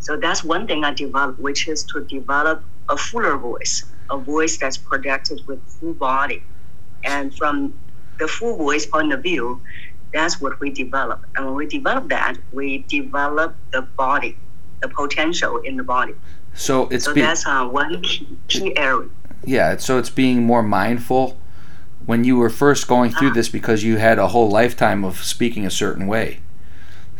So 0.00 0.16
that's 0.16 0.42
one 0.42 0.66
thing 0.66 0.84
I 0.84 0.92
developed, 0.92 1.38
which 1.38 1.68
is 1.68 1.84
to 1.84 2.04
develop 2.04 2.64
a 2.88 2.96
fuller 2.96 3.36
voice, 3.36 3.84
a 4.10 4.16
voice 4.16 4.56
that's 4.56 4.76
projected 4.76 5.46
with 5.46 5.62
full 5.66 5.94
body. 5.94 6.42
And 7.04 7.34
from 7.34 7.74
the 8.18 8.26
full 8.26 8.56
voice 8.56 8.86
point 8.86 9.12
of 9.12 9.22
view, 9.22 9.60
that's 10.12 10.40
what 10.40 10.58
we 10.60 10.70
develop. 10.70 11.24
And 11.36 11.46
when 11.46 11.54
we 11.54 11.66
develop 11.66 12.08
that, 12.08 12.36
we 12.52 12.78
develop 12.88 13.54
the 13.72 13.82
body, 13.82 14.36
the 14.80 14.88
potential 14.88 15.58
in 15.58 15.76
the 15.76 15.84
body. 15.84 16.14
So 16.54 16.88
it's 16.88 17.04
so 17.04 17.14
be- 17.14 17.20
that's 17.20 17.46
uh, 17.46 17.66
one 17.66 18.02
key, 18.02 18.26
key 18.48 18.76
area. 18.76 19.08
Yeah, 19.44 19.76
so 19.76 19.98
it's 19.98 20.10
being 20.10 20.44
more 20.44 20.62
mindful 20.62 21.38
when 22.06 22.24
you 22.24 22.36
were 22.36 22.50
first 22.50 22.88
going 22.88 23.12
through 23.12 23.30
uh, 23.30 23.34
this 23.34 23.48
because 23.48 23.84
you 23.84 23.98
had 23.98 24.18
a 24.18 24.28
whole 24.28 24.50
lifetime 24.50 25.04
of 25.04 25.18
speaking 25.18 25.64
a 25.64 25.70
certain 25.70 26.06
way. 26.06 26.40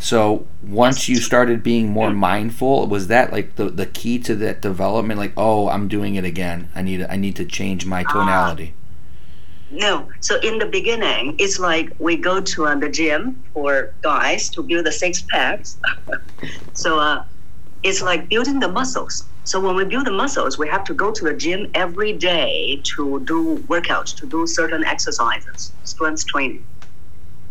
So 0.00 0.46
once 0.62 1.10
you 1.10 1.16
started 1.16 1.62
being 1.62 1.88
more 1.88 2.10
mindful, 2.10 2.86
was 2.86 3.08
that 3.08 3.32
like 3.32 3.56
the, 3.56 3.68
the 3.68 3.84
key 3.84 4.18
to 4.20 4.34
that 4.36 4.62
development? 4.62 5.20
Like, 5.20 5.34
oh, 5.36 5.68
I'm 5.68 5.88
doing 5.88 6.14
it 6.14 6.24
again. 6.24 6.70
I 6.74 6.80
need 6.80 7.06
I 7.08 7.16
need 7.16 7.36
to 7.36 7.44
change 7.44 7.84
my 7.84 8.02
ah. 8.08 8.12
tonality. 8.12 8.72
Uh, 8.74 9.76
no. 9.76 10.08
So 10.20 10.40
in 10.40 10.58
the 10.58 10.66
beginning, 10.66 11.36
it's 11.38 11.58
like 11.58 11.92
we 11.98 12.16
go 12.16 12.40
to 12.40 12.66
uh, 12.66 12.74
the 12.76 12.88
gym 12.88 13.42
for 13.52 13.92
guys 14.00 14.48
to 14.50 14.62
build 14.62 14.86
the 14.86 14.92
six 14.92 15.22
packs. 15.22 15.76
so 16.72 16.98
uh, 16.98 17.24
it's 17.82 18.00
like 18.00 18.28
building 18.30 18.58
the 18.58 18.68
muscles. 18.68 19.26
So 19.44 19.60
when 19.60 19.76
we 19.76 19.84
build 19.84 20.06
the 20.06 20.12
muscles, 20.12 20.58
we 20.58 20.68
have 20.68 20.84
to 20.84 20.94
go 20.94 21.12
to 21.12 21.24
the 21.24 21.34
gym 21.34 21.70
every 21.74 22.14
day 22.14 22.80
to 22.94 23.20
do 23.20 23.58
workouts, 23.68 24.16
to 24.16 24.26
do 24.26 24.46
certain 24.46 24.82
exercises, 24.84 25.72
strength 25.84 26.26
training. 26.26 26.64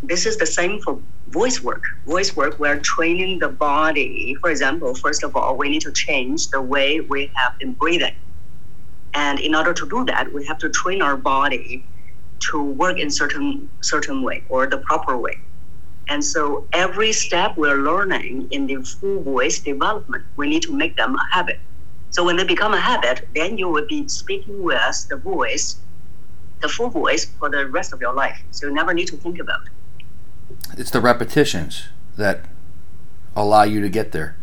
This 0.02 0.26
is 0.26 0.36
the 0.36 0.46
same 0.46 0.80
for 0.80 0.98
voice 1.30 1.62
work. 1.62 1.84
Voice 2.06 2.36
work, 2.36 2.58
we're 2.58 2.80
training 2.80 3.38
the 3.38 3.48
body. 3.48 4.36
For 4.40 4.50
example, 4.50 4.94
first 4.94 5.22
of 5.22 5.36
all, 5.36 5.56
we 5.56 5.68
need 5.68 5.82
to 5.82 5.92
change 5.92 6.48
the 6.50 6.60
way 6.60 7.00
we 7.00 7.30
have 7.34 7.52
been 7.60 7.74
breathing. 7.74 8.14
And 9.14 9.40
in 9.40 9.54
order 9.54 9.72
to 9.74 9.88
do 9.88 10.04
that, 10.06 10.32
we 10.32 10.46
have 10.46 10.58
to 10.58 10.70
train 10.70 11.02
our 11.02 11.16
body 11.16 11.86
to 12.50 12.62
work 12.62 12.98
in 12.98 13.10
certain 13.10 13.70
certain 13.82 14.22
way 14.22 14.44
or 14.48 14.66
the 14.66 14.78
proper 14.78 15.16
way. 15.16 15.36
And 16.08 16.24
so 16.24 16.66
every 16.72 17.12
step 17.12 17.56
we're 17.56 17.78
learning 17.78 18.48
in 18.50 18.66
the 18.66 18.82
full 18.82 19.22
voice 19.22 19.60
development, 19.60 20.24
we 20.36 20.48
need 20.48 20.62
to 20.62 20.76
make 20.76 20.96
them 20.96 21.14
a 21.14 21.24
habit. 21.32 21.60
So 22.10 22.24
when 22.24 22.36
they 22.36 22.44
become 22.44 22.74
a 22.74 22.80
habit, 22.80 23.28
then 23.34 23.58
you 23.58 23.68
will 23.68 23.86
be 23.88 24.08
speaking 24.08 24.62
with 24.62 25.06
the 25.10 25.16
voice, 25.16 25.76
the 26.62 26.68
full 26.68 26.90
voice 26.90 27.26
for 27.26 27.48
the 27.50 27.68
rest 27.68 27.92
of 27.92 28.00
your 28.00 28.14
life. 28.14 28.42
So 28.50 28.66
you 28.66 28.74
never 28.74 28.94
need 28.94 29.08
to 29.08 29.16
think 29.16 29.38
about 29.38 29.60
it. 29.66 29.79
It's 30.76 30.90
the 30.90 31.00
repetitions 31.00 31.88
that 32.16 32.44
allow 33.36 33.62
you 33.62 33.80
to 33.80 33.88
get 33.88 34.12
there. 34.12 34.36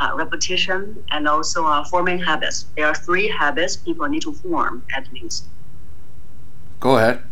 Uh, 0.00 0.12
repetition 0.14 1.02
and 1.10 1.28
also 1.28 1.66
uh, 1.66 1.84
forming 1.84 2.18
habits. 2.18 2.66
There 2.76 2.86
are 2.86 2.94
three 2.94 3.28
habits 3.28 3.76
people 3.76 4.06
need 4.08 4.22
to 4.22 4.32
form 4.32 4.82
at 4.96 5.12
least. 5.12 5.44
Go 6.80 6.96
ahead. 6.96 7.22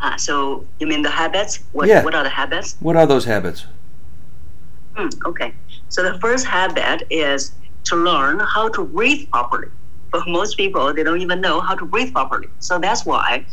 Uh, 0.00 0.16
so 0.16 0.64
you 0.78 0.86
mean 0.86 1.02
the 1.02 1.10
habits? 1.10 1.58
What, 1.72 1.88
Yeah. 1.88 2.04
what 2.04 2.14
are 2.14 2.22
the 2.22 2.30
habits? 2.30 2.76
What 2.80 2.94
are 2.96 3.06
those 3.06 3.24
habits? 3.24 3.66
Hmm, 4.94 5.08
okay. 5.26 5.52
So 5.88 6.02
the 6.04 6.18
first 6.20 6.46
habit 6.46 7.06
is 7.10 7.52
to 7.84 7.96
learn 7.96 8.38
how 8.38 8.68
to 8.68 8.84
breathe 8.84 9.28
properly. 9.30 9.68
For 10.10 10.22
most 10.26 10.56
people, 10.56 10.92
they 10.94 11.02
don't 11.04 11.20
even 11.20 11.40
know 11.40 11.60
how 11.60 11.74
to 11.74 11.84
breathe 11.86 12.12
properly. 12.12 12.48
So 12.58 12.78
that's 12.78 13.04
why 13.06 13.46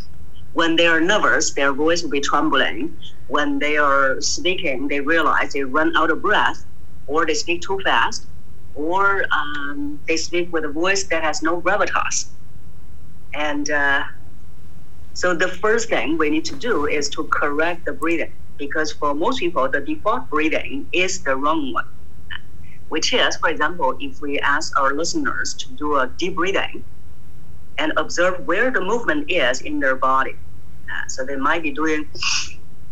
when 0.54 0.76
they 0.76 0.88
are 0.88 1.02
nervous, 1.02 1.54
their 1.54 1.74
voice 1.74 2.04
will 2.04 2.12
be 2.12 2.22
trembling. 2.22 2.98
When 3.28 3.60
they 3.60 3.78
are 3.78 4.22
speaking, 4.22 4.88
they 4.88 5.02
realize 5.02 5.54
they 5.54 5.64
run 5.64 5.96
out 5.98 6.12
of 6.12 6.22
breath, 6.22 6.66
or 7.08 7.26
they 7.26 7.34
speak 7.34 7.62
too 7.62 7.80
fast, 7.84 8.28
or 8.74 9.26
um, 9.32 10.00
they 10.08 10.18
speak 10.18 10.52
with 10.54 10.66
a 10.66 10.70
voice 10.70 11.06
that 11.10 11.24
has 11.24 11.42
no 11.42 11.62
gravitas. 11.62 12.32
And 13.34 13.70
uh, 13.70 14.04
so 15.14 15.34
the 15.36 15.48
first 15.48 15.90
thing 15.90 16.18
we 16.18 16.30
need 16.30 16.46
to 16.46 16.56
do 16.56 16.88
is 16.88 17.10
to 17.10 17.26
correct 17.26 17.86
the 17.86 17.94
breathing 17.94 18.34
because 18.58 18.92
for 18.94 19.14
most 19.14 19.40
people, 19.40 19.70
the 19.70 19.82
default 19.82 20.30
breathing 20.30 20.88
is 20.94 21.24
the 21.24 21.36
wrong 21.36 21.74
one. 21.74 21.86
Which 22.90 23.14
is, 23.14 23.36
for 23.38 23.50
example, 23.50 23.96
if 24.00 24.22
we 24.22 24.40
ask 24.40 24.80
our 24.80 24.94
listeners 24.94 25.54
to 25.56 25.74
do 25.74 25.98
a 25.98 26.08
deep 26.18 26.36
breathing 26.36 26.84
and 27.78 27.92
observe 27.98 28.40
where 28.46 28.72
the 28.72 28.82
movement 28.82 29.30
is 29.30 29.62
in 29.62 29.80
their 29.80 29.96
body. 29.96 30.36
Uh, 30.90 31.08
so 31.08 31.26
they 31.26 31.36
might 31.36 31.64
be 31.64 31.72
doing, 31.72 32.06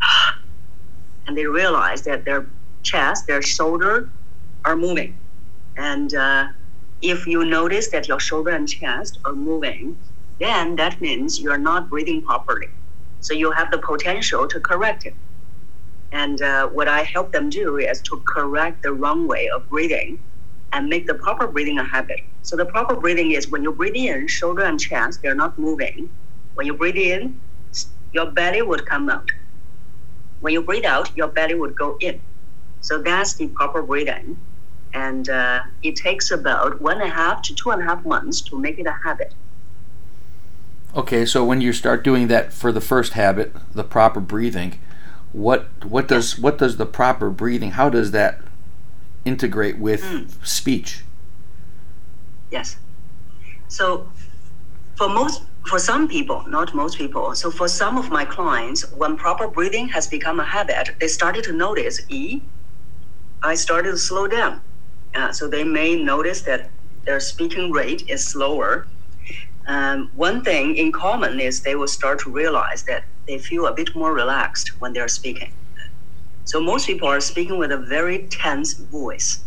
and 1.27 1.37
they 1.37 1.45
realize 1.45 2.01
that 2.03 2.25
their 2.25 2.47
chest, 2.81 3.27
their 3.27 3.41
shoulder 3.41 4.09
are 4.65 4.75
moving. 4.75 5.17
And 5.77 6.13
uh, 6.13 6.47
if 7.01 7.27
you 7.27 7.45
notice 7.45 7.89
that 7.91 8.07
your 8.07 8.19
shoulder 8.19 8.51
and 8.51 8.67
chest 8.67 9.19
are 9.25 9.33
moving, 9.33 9.97
then 10.39 10.75
that 10.77 10.99
means 11.01 11.39
you're 11.39 11.57
not 11.57 11.89
breathing 11.89 12.21
properly. 12.21 12.67
So 13.19 13.33
you 13.33 13.51
have 13.51 13.71
the 13.71 13.77
potential 13.77 14.47
to 14.47 14.59
correct 14.59 15.05
it. 15.05 15.15
And 16.13 16.43
uh, 16.43 16.67
what 16.67 16.87
I 16.87 17.01
help 17.01 17.31
them 17.31 17.49
do 17.49 17.77
is 17.77 17.99
to 18.01 18.17
correct 18.17 18.83
the 18.83 18.93
wrong 18.93 19.27
way 19.27 19.49
of 19.49 19.67
breathing 19.67 20.19
and 20.71 20.87
make 20.87 21.07
the 21.07 21.15
proper 21.15 21.47
breathing 21.47 21.79
a 21.79 21.83
habit. 21.83 22.19
So 22.43 22.55
the 22.55 22.65
proper 22.65 22.95
breathing 22.95 23.31
is 23.31 23.47
when 23.49 23.63
you 23.63 23.71
breathe 23.71 23.95
in, 23.95 24.27
shoulder 24.27 24.63
and 24.63 24.79
chest, 24.79 25.23
they're 25.23 25.33
not 25.33 25.57
moving. 25.57 26.09
When 26.53 26.67
you 26.67 26.75
breathe 26.75 26.97
in, 26.97 27.39
your 28.11 28.29
belly 28.29 28.61
would 28.61 28.85
come 28.85 29.09
out. 29.09 29.27
When 30.41 30.53
you 30.53 30.61
breathe 30.61 30.85
out, 30.85 31.15
your 31.17 31.29
belly 31.29 31.55
would 31.55 31.75
go 31.75 31.97
in. 31.99 32.21
So 32.81 33.01
that's 33.01 33.33
the 33.33 33.47
proper 33.47 33.81
breathing. 33.81 34.37
And 34.93 35.27
uh, 35.29 35.61
it 35.81 35.95
takes 35.95 36.29
about 36.29 36.79
one 36.79 37.01
and 37.01 37.09
a 37.09 37.13
half 37.13 37.41
to 37.43 37.55
two 37.55 37.71
and 37.71 37.81
a 37.81 37.85
half 37.85 38.05
months 38.05 38.39
to 38.41 38.59
make 38.59 38.77
it 38.77 38.85
a 38.85 38.91
habit. 38.91 39.33
Okay, 40.95 41.25
so 41.25 41.43
when 41.43 41.59
you 41.59 41.73
start 41.73 42.03
doing 42.03 42.27
that 42.27 42.53
for 42.53 42.71
the 42.71 42.81
first 42.81 43.13
habit, 43.13 43.55
the 43.73 43.83
proper 43.83 44.19
breathing, 44.19 44.79
what 45.33 45.67
what 45.83 46.07
does 46.07 46.39
what 46.39 46.57
does 46.57 46.77
the 46.77 46.85
proper 46.85 47.29
breathing? 47.29 47.71
How 47.71 47.89
does 47.89 48.11
that 48.11 48.39
integrate 49.25 49.77
with 49.79 50.01
Mm. 50.01 50.29
speech? 50.45 51.03
Yes. 52.51 52.77
So 53.67 54.07
for 54.95 55.09
most 55.09 55.43
for 55.65 55.79
some 55.79 56.07
people, 56.07 56.43
not 56.47 56.75
most 56.75 56.97
people, 56.97 57.33
so 57.35 57.49
for 57.49 57.67
some 57.67 57.97
of 57.97 58.11
my 58.11 58.25
clients, 58.25 58.91
when 58.91 59.15
proper 59.15 59.47
breathing 59.47 59.87
has 59.87 60.07
become 60.07 60.39
a 60.39 60.45
habit, 60.45 60.95
they 60.99 61.07
started 61.07 61.43
to 61.45 61.53
notice, 61.53 62.01
E, 62.09 62.41
I 63.41 63.55
started 63.55 63.91
to 63.91 63.97
slow 63.97 64.27
down. 64.27 64.61
Uh, 65.15 65.31
so 65.31 65.47
they 65.47 65.63
may 65.63 65.95
notice 65.95 66.41
that 66.41 66.69
their 67.05 67.19
speaking 67.19 67.71
rate 67.71 68.03
is 68.09 68.23
slower. 68.25 68.87
Um, 69.67 70.11
one 70.15 70.43
thing 70.43 70.75
in 70.75 70.91
common 70.91 71.39
is 71.39 71.61
they 71.61 71.75
will 71.75 71.87
start 71.87 72.19
to 72.19 72.29
realize 72.29 72.83
that 72.83 73.05
they 73.27 73.37
feel 73.37 73.65
a 73.67 73.73
bit 73.73 73.95
more 73.95 74.13
relaxed 74.13 74.79
when 74.81 74.93
they're 74.93 75.07
speaking. 75.07 75.53
So 76.45 76.59
most 76.59 76.87
people 76.87 77.07
are 77.07 77.21
speaking 77.21 77.57
with 77.57 77.71
a 77.71 77.77
very 77.77 78.27
tense 78.27 78.73
voice. 78.73 79.39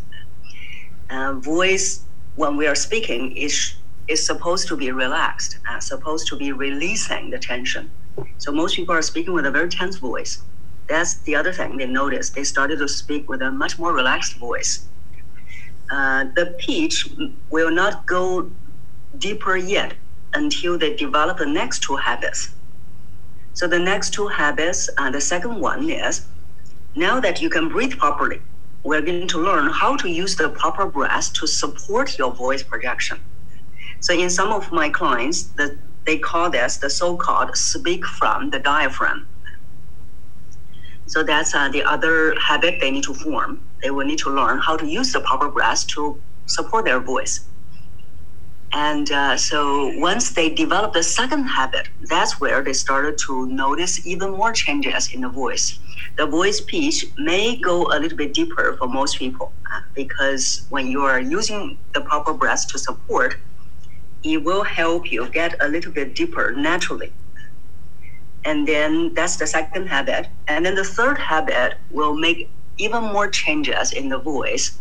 Uh, 1.10 1.34
voice 1.34 2.04
when 2.36 2.56
we 2.56 2.66
are 2.66 2.74
speaking 2.74 3.36
is 3.36 3.74
is 4.08 4.24
supposed 4.24 4.68
to 4.68 4.76
be 4.76 4.92
relaxed, 4.92 5.58
uh, 5.68 5.80
supposed 5.80 6.28
to 6.28 6.36
be 6.36 6.52
releasing 6.52 7.30
the 7.30 7.38
tension. 7.38 7.90
So 8.38 8.52
most 8.52 8.76
people 8.76 8.94
are 8.94 9.02
speaking 9.02 9.34
with 9.34 9.46
a 9.46 9.50
very 9.50 9.68
tense 9.68 9.96
voice. 9.96 10.42
That's 10.88 11.14
the 11.22 11.34
other 11.34 11.52
thing 11.52 11.76
they 11.76 11.86
noticed. 11.86 12.34
They 12.34 12.44
started 12.44 12.78
to 12.78 12.88
speak 12.88 13.28
with 13.28 13.42
a 13.42 13.50
much 13.50 13.78
more 13.78 13.92
relaxed 13.92 14.36
voice. 14.38 14.86
Uh, 15.90 16.26
the 16.36 16.54
pitch 16.58 17.08
will 17.50 17.70
not 17.72 18.06
go 18.06 18.50
deeper 19.18 19.56
yet 19.56 19.94
until 20.36 20.78
they 20.78 20.94
develop 20.94 21.38
the 21.38 21.46
next 21.46 21.82
two 21.82 21.96
habits. 21.96 22.54
So 23.54 23.66
the 23.66 23.78
next 23.78 24.12
two 24.12 24.28
habits, 24.28 24.90
uh, 24.98 25.10
the 25.10 25.20
second 25.20 25.60
one 25.60 25.88
is 25.90 26.26
now 26.94 27.20
that 27.20 27.40
you 27.42 27.48
can 27.50 27.68
breathe 27.68 27.96
properly, 27.96 28.40
we're 28.84 29.00
going 29.00 29.26
to 29.28 29.38
learn 29.38 29.70
how 29.70 29.96
to 29.96 30.08
use 30.08 30.36
the 30.36 30.48
proper 30.48 30.86
breath 30.86 31.32
to 31.34 31.46
support 31.46 32.18
your 32.18 32.32
voice 32.32 32.62
projection. 32.62 33.18
So 34.00 34.12
in 34.14 34.30
some 34.30 34.52
of 34.52 34.70
my 34.70 34.88
clients, 34.90 35.38
the, 35.58 35.78
they 36.04 36.18
call 36.18 36.50
this 36.50 36.76
the 36.76 36.90
so-called 36.90 37.56
speak 37.56 38.04
from 38.06 38.50
the 38.50 38.58
diaphragm. 38.58 39.26
So 41.06 41.22
that's 41.22 41.54
uh, 41.54 41.68
the 41.68 41.82
other 41.82 42.34
habit 42.38 42.78
they 42.80 42.90
need 42.90 43.04
to 43.04 43.14
form. 43.14 43.60
They 43.82 43.90
will 43.90 44.06
need 44.06 44.18
to 44.20 44.30
learn 44.30 44.58
how 44.58 44.76
to 44.76 44.86
use 44.86 45.12
the 45.12 45.20
proper 45.20 45.48
breath 45.48 45.86
to 45.88 46.20
support 46.46 46.84
their 46.84 47.00
voice. 47.00 47.48
And 48.76 49.10
uh, 49.12 49.38
so 49.38 49.92
once 49.98 50.32
they 50.34 50.50
develop 50.50 50.94
the 50.94 51.02
second 51.02 51.46
habit, 51.46 51.88
that's 52.10 52.40
where 52.40 52.62
they 52.62 52.74
started 52.74 53.18
to 53.26 53.48
notice 53.48 54.06
even 54.06 54.32
more 54.32 54.52
changes 54.52 55.10
in 55.14 55.22
the 55.22 55.30
voice. 55.30 55.80
The 56.18 56.26
voice 56.26 56.60
pitch 56.62 57.06
may 57.18 57.56
go 57.58 57.84
a 57.86 57.98
little 58.00 58.18
bit 58.18 58.34
deeper 58.34 58.76
for 58.78 58.88
most 58.88 59.18
people 59.18 59.54
uh, 59.74 59.80
because 59.96 60.66
when 60.70 60.88
you 60.88 61.02
are 61.02 61.20
using 61.20 61.78
the 61.94 62.02
proper 62.02 62.34
breath 62.34 62.68
to 62.70 62.78
support, 62.78 63.36
it 64.24 64.44
will 64.44 64.64
help 64.64 65.12
you 65.12 65.30
get 65.30 65.56
a 65.62 65.68
little 65.68 65.92
bit 65.92 66.16
deeper 66.16 66.52
naturally. 66.56 67.12
And 68.44 68.68
then 68.68 69.14
that's 69.14 69.36
the 69.38 69.48
second 69.48 69.88
habit. 69.88 70.28
And 70.48 70.66
then 70.66 70.76
the 70.76 70.84
third 70.84 71.18
habit 71.18 71.76
will 71.90 72.14
make 72.16 72.50
even 72.78 73.04
more 73.04 73.28
changes 73.28 73.92
in 73.92 74.10
the 74.10 74.18
voice. 74.18 74.80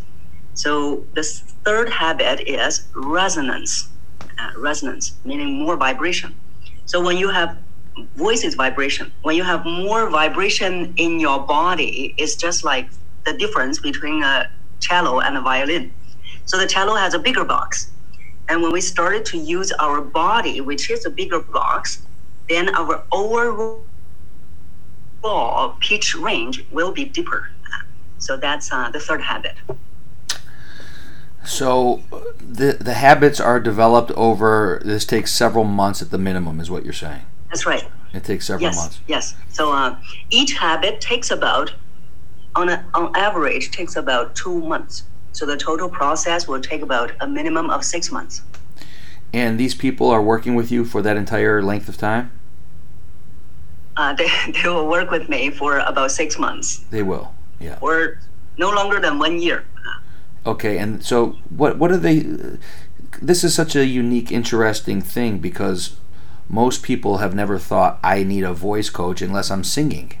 So 0.56 1.04
the 1.14 1.24
third 1.64 1.90
habit 1.90 2.40
is 2.48 2.88
resonance. 2.96 3.90
Uh, 4.38 4.50
resonance, 4.58 5.14
meaning 5.24 5.64
more 5.64 5.76
vibration. 5.76 6.34
So 6.86 7.02
when 7.02 7.18
you 7.18 7.30
have 7.30 7.58
voice 8.16 8.44
is 8.44 8.54
vibration. 8.54 9.12
When 9.22 9.36
you 9.36 9.44
have 9.44 9.64
more 9.64 10.10
vibration 10.10 10.94
in 10.96 11.20
your 11.20 11.40
body, 11.40 12.14
it's 12.18 12.36
just 12.36 12.64
like 12.64 12.90
the 13.26 13.34
difference 13.34 13.80
between 13.80 14.22
a 14.22 14.48
cello 14.80 15.20
and 15.20 15.36
a 15.36 15.42
violin. 15.42 15.92
So 16.46 16.58
the 16.58 16.66
cello 16.66 16.94
has 16.96 17.14
a 17.14 17.18
bigger 17.18 17.44
box. 17.44 17.92
And 18.48 18.62
when 18.62 18.72
we 18.72 18.80
started 18.80 19.24
to 19.26 19.38
use 19.38 19.72
our 19.72 20.00
body, 20.02 20.60
which 20.60 20.90
is 20.90 21.06
a 21.06 21.10
bigger 21.10 21.40
box, 21.40 22.06
then 22.48 22.74
our 22.76 23.04
overall 23.12 23.84
pitch 25.80 26.14
range 26.14 26.64
will 26.70 26.92
be 26.92 27.04
deeper. 27.04 27.48
So 28.18 28.36
that's 28.36 28.72
uh, 28.72 28.90
the 28.90 29.00
third 29.00 29.22
habit. 29.22 29.56
So 31.46 32.02
the 32.40 32.72
the 32.80 32.94
habits 32.94 33.40
are 33.40 33.60
developed 33.60 34.10
over. 34.12 34.80
This 34.84 35.04
takes 35.04 35.32
several 35.32 35.64
months 35.64 36.02
at 36.02 36.10
the 36.10 36.18
minimum, 36.18 36.60
is 36.60 36.70
what 36.70 36.84
you're 36.84 36.92
saying. 36.92 37.22
That's 37.48 37.64
right. 37.66 37.84
It 38.12 38.24
takes 38.24 38.46
several 38.46 38.62
Yes, 38.62 38.76
months. 38.76 39.00
yes. 39.06 39.34
So 39.50 39.72
uh, 39.72 39.96
each 40.30 40.54
habit 40.54 41.00
takes 41.00 41.30
about, 41.30 41.72
on 42.54 42.68
a, 42.68 42.84
on 42.94 43.14
average, 43.14 43.70
takes 43.70 43.94
about 43.96 44.34
two 44.34 44.60
months. 44.60 45.04
So 45.32 45.44
the 45.44 45.56
total 45.56 45.88
process 45.88 46.48
will 46.48 46.60
take 46.60 46.82
about 46.82 47.12
a 47.20 47.26
minimum 47.26 47.68
of 47.70 47.84
six 47.84 48.10
months. 48.10 48.42
And 49.34 49.60
these 49.60 49.74
people 49.74 50.08
are 50.10 50.22
working 50.22 50.54
with 50.54 50.70
you 50.72 50.84
for 50.84 51.02
that 51.02 51.16
entire 51.18 51.62
length 51.62 51.88
of 51.90 51.98
time. 51.98 52.30
Uh, 53.96 54.14
they, 54.18 54.28
they 54.52 54.68
will 54.68 54.88
work 54.88 55.10
with 55.10 55.28
me 55.28 55.50
for 55.50 55.78
about 55.80 56.10
six 56.10 56.38
months 56.38 56.78
They 56.90 57.02
will. 57.02 57.34
Yeah. 57.60 57.78
or 57.82 58.18
no 58.56 58.70
longer 58.70 58.98
than 58.98 59.18
one 59.18 59.40
year. 59.40 59.64
Okay. 60.46 60.78
And 60.78 61.04
so 61.04 61.36
what 61.50 61.78
what 61.78 61.90
are 61.90 61.96
they? 61.96 62.26
This 63.22 63.44
is 63.44 63.54
such 63.54 63.74
a 63.76 63.86
unique, 63.86 64.30
interesting 64.32 65.00
thing 65.02 65.38
because 65.38 65.96
most 66.48 66.82
people 66.82 67.18
have 67.18 67.34
never 67.34 67.58
thought 67.58 67.98
I 68.02 68.22
need 68.22 68.44
a 68.44 68.52
voice 68.54 68.90
coach 68.90 69.22
unless 69.22 69.50
I'm 69.50 69.64
singing. 69.64 70.12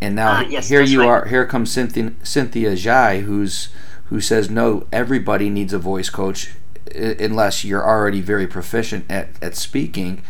And 0.00 0.14
now 0.16 0.42
Ah, 0.42 0.46
yes, 0.48 0.68
here 0.68 0.82
you 0.82 1.00
right. 1.00 1.08
are. 1.08 1.24
Here 1.26 1.46
comes 1.46 1.70
Cynthia, 1.72 2.12
Cynthia 2.22 2.72
Zhai, 2.72 3.22
who's 3.22 3.68
who 4.06 4.20
says 4.20 4.48
no. 4.50 4.86
Everybody 4.92 5.50
needs 5.50 5.72
a 5.72 5.78
voice 5.78 6.08
coach, 6.10 6.54
unless 6.94 7.64
you're 7.64 7.84
already 7.86 8.20
very 8.20 8.46
proficient 8.46 9.04
at, 9.10 9.28
at 9.42 9.56
speaking. 9.56 10.22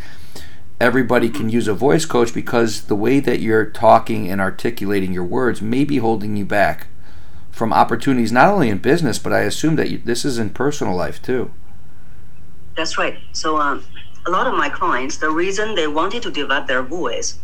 everybody 0.81 1.29
can 1.29 1.49
use 1.49 1.69
a 1.69 1.75
voice 1.75 2.05
coach 2.05 2.33
because 2.33 2.83
the 2.83 2.95
way 2.95 3.21
that 3.21 3.41
you're 3.41 3.65
talking 3.67 4.29
and 4.31 4.41
articulating 4.41 5.13
your 5.13 5.25
words 5.25 5.61
may 5.61 5.85
be 5.85 5.99
holding 5.99 6.37
you 6.37 6.45
back 6.45 6.87
from 7.59 7.73
opportunities 7.73 8.33
not 8.33 8.49
only 8.49 8.71
in 8.71 8.79
business 8.79 9.19
but 9.19 9.33
i 9.33 9.41
assume 9.41 9.77
that 9.77 9.91
you, 9.91 9.99
this 9.99 10.25
is 10.25 10.39
in 10.39 10.51
personal 10.51 10.95
life 10.95 11.21
too 11.21 11.51
That's 12.77 12.97
right. 12.97 13.19
So 13.33 13.59
um, 13.59 13.85
a 14.27 14.31
lot 14.31 14.47
of 14.47 14.55
my 14.55 14.69
clients, 14.69 15.19
the 15.19 15.31
reason 15.31 15.75
they 15.75 15.89
wanted 15.89 16.23
to 16.23 16.31
develop 16.31 16.69
their 16.69 16.83
voice 16.83 17.41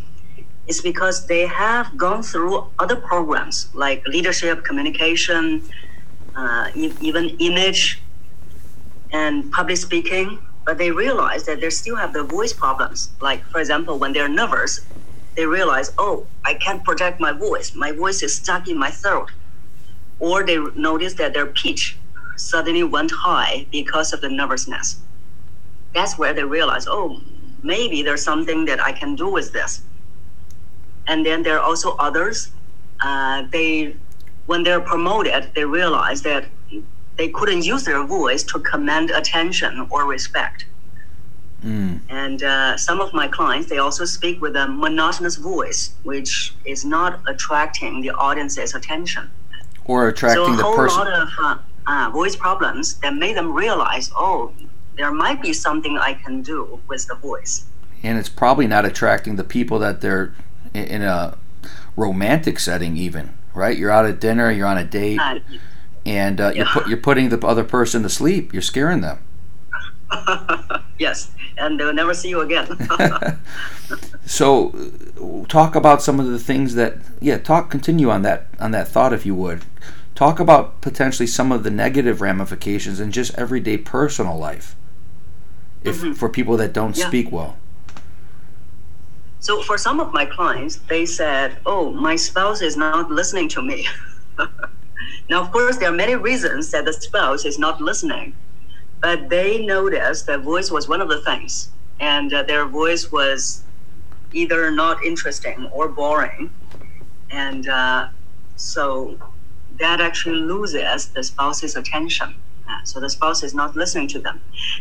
is 0.68 0.80
because 0.80 1.26
they 1.26 1.46
have 1.46 1.96
gone 1.96 2.22
through 2.22 2.68
other 2.78 2.96
programs 2.96 3.68
like 3.74 4.06
leadership, 4.06 4.64
communication, 4.64 5.62
uh, 6.36 6.68
even 6.76 7.30
image, 7.40 8.02
and 9.12 9.50
public 9.52 9.76
speaking, 9.78 10.38
but 10.66 10.78
they 10.78 10.90
realize 10.92 11.44
that 11.46 11.60
they 11.60 11.70
still 11.70 11.96
have 11.96 12.12
the 12.12 12.24
voice 12.24 12.52
problems. 12.52 13.10
Like, 13.20 13.44
for 13.46 13.60
example, 13.60 13.98
when 13.98 14.12
they're 14.12 14.28
nervous, 14.28 14.80
they 15.36 15.46
realize, 15.46 15.90
oh, 15.98 16.28
I 16.46 16.54
can't 16.54 16.84
project 16.84 17.20
my 17.20 17.32
voice. 17.32 17.72
My 17.74 17.92
voice 17.92 18.22
is 18.22 18.36
stuck 18.36 18.68
in 18.68 18.78
my 18.78 18.90
throat. 18.90 19.30
Or 20.18 20.44
they 20.44 20.58
notice 20.76 21.14
that 21.14 21.34
their 21.34 21.46
pitch 21.46 21.98
suddenly 22.36 22.82
went 22.84 23.10
high 23.12 23.66
because 23.70 24.12
of 24.12 24.20
the 24.20 24.28
nervousness. 24.28 25.00
That's 25.94 26.18
where 26.18 26.34
they 26.34 26.44
realize, 26.44 26.86
oh, 26.88 27.20
maybe 27.62 28.02
there's 28.02 28.22
something 28.22 28.64
that 28.66 28.80
I 28.84 28.92
can 28.92 29.14
do 29.16 29.28
with 29.28 29.52
this. 29.52 29.82
And 31.06 31.24
then 31.24 31.42
there 31.42 31.58
are 31.58 31.62
also 31.64 31.96
others. 31.96 32.50
Uh, 33.02 33.44
they, 33.52 33.96
when 34.46 34.62
they're 34.62 34.80
promoted, 34.80 35.50
they 35.54 35.64
realize 35.64 36.22
that 36.22 36.46
they 37.16 37.28
couldn't 37.28 37.64
use 37.64 37.84
their 37.84 38.04
voice 38.04 38.42
to 38.44 38.58
command 38.60 39.10
attention 39.10 39.86
or 39.90 40.06
respect. 40.06 40.66
mm. 41.64 42.00
And 42.08 42.42
uh, 42.42 42.76
some 42.76 43.00
of 43.00 43.12
my 43.14 43.28
clients, 43.28 43.68
they 43.68 43.78
also 43.78 44.04
speak 44.04 44.40
with 44.40 44.56
a 44.56 44.66
monotonous 44.68 45.36
voice, 45.36 45.94
which 46.02 46.54
is 46.64 46.84
not 46.84 47.20
attracting 47.28 48.00
the 48.02 48.10
audience's 48.10 48.74
attention. 48.74 49.30
Or 49.84 50.08
attracting 50.08 50.44
so 50.46 50.52
a 50.52 50.56
the 50.56 50.62
whole 50.62 50.76
lot 50.86 51.12
of 51.12 51.28
uh, 51.42 51.58
uh, 51.86 52.10
voice 52.10 52.36
problems 52.36 52.94
that 53.00 53.14
made 53.14 53.36
them 53.36 53.52
realize, 53.52 54.10
oh, 54.16 54.52
there 54.96 55.12
might 55.12 55.42
be 55.42 55.52
something 55.52 55.98
I 55.98 56.14
can 56.14 56.42
do 56.42 56.80
with 56.88 57.06
the 57.06 57.14
voice. 57.16 57.66
and 58.02 58.18
it's 58.18 58.28
probably 58.28 58.66
not 58.66 58.84
attracting 58.84 59.36
the 59.36 59.44
people 59.44 59.78
that 59.80 60.00
they're 60.00 60.34
in 60.74 61.02
a 61.02 61.36
romantic 61.96 62.58
setting 62.58 62.96
even 62.96 63.30
right 63.54 63.78
you're 63.78 63.90
out 63.90 64.04
at 64.04 64.20
dinner 64.20 64.50
you're 64.50 64.66
on 64.66 64.76
a 64.78 64.84
date 64.84 65.18
Uh, 65.20 65.38
and 66.04 66.40
uh, 66.40 66.50
you're, 66.54 66.66
Yeah. 66.66 66.72
put, 66.72 66.88
you're 66.88 66.98
putting 66.98 67.28
the 67.30 67.38
other 67.46 67.64
person 67.64 68.02
to 68.02 68.08
sleep 68.08 68.52
you're 68.52 68.62
scaring 68.62 69.00
them 69.00 69.18
yes, 70.98 71.30
and 71.58 71.78
they'll 71.80 71.92
never 71.92 72.14
see 72.14 72.28
you 72.28 72.40
again. 72.40 72.66
so 74.26 74.72
talk 75.48 75.74
about 75.74 76.02
some 76.02 76.18
of 76.18 76.26
the 76.26 76.38
things 76.38 76.74
that 76.74 76.96
yeah 77.20 77.38
talk 77.38 77.70
continue 77.70 78.10
on 78.10 78.22
that 78.22 78.46
on 78.58 78.72
that 78.72 78.88
thought 78.88 79.12
if 79.12 79.24
you 79.24 79.34
would 79.34 79.64
talk 80.14 80.40
about 80.40 80.80
potentially 80.80 81.26
some 81.26 81.52
of 81.52 81.62
the 81.62 81.70
negative 81.70 82.20
ramifications 82.20 83.00
in 83.00 83.10
just 83.12 83.34
everyday 83.36 83.76
personal 83.76 84.36
life 84.36 84.74
if 85.82 86.00
Mhm. 86.00 86.16
for 86.16 86.28
people 86.28 86.56
that 86.56 86.72
don't 86.72 86.96
Yeah. 86.96 87.06
speak 87.06 87.30
well 87.30 87.56
so 89.44 89.60
for 89.62 89.76
some 89.76 90.00
of 90.00 90.10
my 90.14 90.24
clients, 90.24 90.76
they 90.88 91.04
said, 91.04 91.58
oh, 91.66 91.92
my 91.92 92.16
spouse 92.16 92.62
is 92.62 92.78
not 92.78 93.10
listening 93.10 93.46
to 93.50 93.60
me. 93.60 93.86
now, 95.28 95.42
of 95.42 95.52
course, 95.52 95.76
there 95.76 95.90
are 95.90 95.94
many 95.94 96.14
reasons 96.14 96.70
that 96.70 96.86
the 96.86 96.94
spouse 96.94 97.44
is 97.44 97.58
not 97.58 97.78
listening, 97.78 98.32
but 99.02 99.28
they 99.28 99.66
noticed 99.66 100.26
that 100.28 100.40
voice 100.40 100.70
was 100.70 100.88
one 100.88 101.02
of 101.02 101.10
the 101.10 101.20
things, 101.20 101.68
and 102.00 102.32
uh, 102.32 102.42
their 102.44 102.64
voice 102.64 103.12
was 103.12 103.63
either 104.34 104.70
not 104.70 105.02
interesting 105.04 105.68
or 105.72 105.88
boring, 105.88 106.50
and 107.30 107.68
uh, 107.68 108.08
so 108.56 109.18
that 109.78 110.00
actually 110.00 110.40
loses 110.40 111.08
the 111.08 111.22
spouse's 111.24 111.76
attention. 111.76 112.34
Uh, 112.68 112.82
so 112.84 113.00
the 113.00 113.10
spouse 113.10 113.42
is 113.42 113.54
not 113.54 113.76
listening 113.76 114.08
to 114.08 114.18
them, 114.18 114.40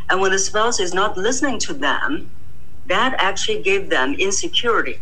and 0.09 0.21
when 0.21 0.31
the 0.31 0.39
spouse 0.39 0.79
is 0.79 0.93
not 0.93 1.17
listening 1.17 1.59
to 1.59 1.73
them, 1.73 2.31
that 2.87 3.15
actually 3.19 3.61
gave 3.61 3.89
them 3.89 4.13
insecurity. 4.15 4.99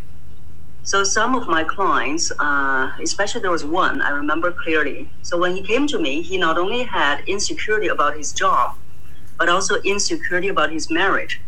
So 0.83 1.03
some 1.03 1.35
of 1.35 1.47
my 1.47 1.63
clients, 1.63 2.31
uh, 2.39 2.91
especially 3.01 3.41
there 3.41 3.51
was 3.51 3.63
one 3.63 4.01
I 4.01 4.09
remember 4.09 4.51
clearly. 4.51 5.09
So 5.21 5.37
when 5.37 5.55
he 5.55 5.61
came 5.61 5.87
to 5.87 5.99
me, 5.99 6.21
he 6.23 6.37
not 6.37 6.57
only 6.57 6.83
had 6.83 7.21
insecurity 7.27 7.87
about 7.87 8.17
his 8.17 8.33
job, 8.33 8.75
but 9.37 9.47
also 9.49 9.75
insecurity 9.83 10.47
about 10.47 10.71
his 10.71 10.89
marriage. 10.89 11.41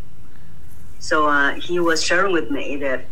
So 1.03 1.27
uh, 1.27 1.55
he 1.55 1.81
was 1.81 2.01
sharing 2.01 2.31
with 2.31 2.49
me 2.49 2.77
that 2.77 3.03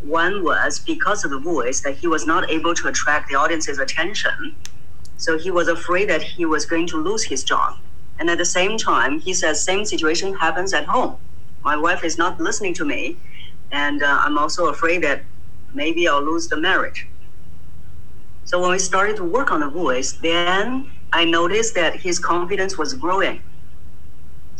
one 0.00 0.44
was 0.44 0.78
because 0.78 1.24
of 1.24 1.32
the 1.32 1.40
voice 1.40 1.80
that 1.80 1.96
he 1.96 2.06
was 2.06 2.24
not 2.24 2.48
able 2.48 2.72
to 2.72 2.86
attract 2.86 3.28
the 3.28 3.34
audience's 3.34 3.80
attention. 3.80 4.54
So 5.16 5.36
he 5.36 5.50
was 5.50 5.66
afraid 5.66 6.08
that 6.08 6.22
he 6.22 6.44
was 6.44 6.66
going 6.66 6.86
to 6.86 6.98
lose 7.02 7.24
his 7.24 7.42
job. 7.42 7.78
And 8.20 8.30
at 8.30 8.38
the 8.38 8.44
same 8.44 8.78
time, 8.78 9.18
he 9.18 9.34
says 9.34 9.60
same 9.60 9.84
situation 9.84 10.36
happens 10.36 10.72
at 10.72 10.84
home. 10.84 11.16
My 11.64 11.76
wife 11.76 12.04
is 12.04 12.16
not 12.16 12.40
listening 12.40 12.74
to 12.74 12.84
me, 12.84 13.16
and 13.72 14.04
uh, 14.04 14.20
I'm 14.20 14.38
also 14.38 14.66
afraid 14.66 15.02
that 15.02 15.24
maybe 15.74 16.06
I'll 16.06 16.22
lose 16.22 16.46
the 16.46 16.56
marriage. 16.56 17.08
So 18.44 18.60
when 18.60 18.70
we 18.70 18.78
started 18.78 19.16
to 19.16 19.24
work 19.24 19.50
on 19.50 19.58
the 19.58 19.68
voice, 19.68 20.12
then 20.12 20.92
I 21.12 21.24
noticed 21.24 21.74
that 21.74 21.96
his 21.96 22.20
confidence 22.20 22.78
was 22.78 22.94
growing. 22.94 23.42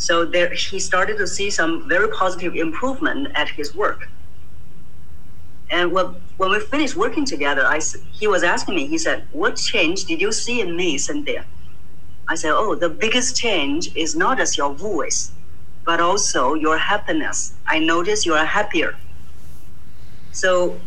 So 0.03 0.25
there, 0.25 0.53
he 0.53 0.81
started 0.81 1.17
to 1.19 1.29
see 1.29 1.49
some 1.49 1.89
very 1.89 2.09
positive 2.09 2.57
improvement 2.57 3.29
at 3.37 3.49
his 3.51 3.73
work. 3.73 4.09
And 5.71 5.93
when, 5.93 6.17
when 6.39 6.51
we 6.51 6.59
finished 6.59 6.97
working 6.97 7.25
together, 7.25 7.65
I, 7.65 7.81
he 8.11 8.27
was 8.27 8.43
asking 8.43 8.75
me, 8.75 8.89
he 8.89 8.99
said, 8.99 9.29
What 9.31 9.55
change 9.55 10.07
did 10.07 10.21
you 10.21 10.33
see 10.33 10.61
in 10.61 10.75
me, 10.75 10.99
Cynthia? 10.99 11.45
I 12.29 12.35
said, 12.35 12.51
Oh, 12.53 12.75
the 12.75 12.89
biggest 12.89 13.37
change 13.37 13.95
is 13.95 14.17
not 14.17 14.39
just 14.39 14.59
your 14.59 14.75
voice, 14.75 15.31
but 15.87 16.01
also 16.01 16.55
your 16.55 16.79
happiness. 16.79 17.55
I 17.69 17.79
notice 17.79 18.27
you 18.27 18.35
are 18.35 18.45
happier. 18.45 18.97
So 20.33 20.81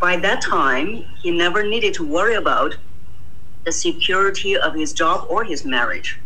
by 0.00 0.16
that 0.16 0.40
time, 0.40 1.04
he 1.22 1.30
never 1.30 1.62
needed 1.62 1.92
to 1.96 2.08
worry 2.08 2.36
about 2.36 2.78
the 3.66 3.72
security 3.72 4.56
of 4.56 4.72
his 4.72 4.94
job 4.94 5.26
or 5.28 5.44
his 5.44 5.66
marriage. 5.66 6.18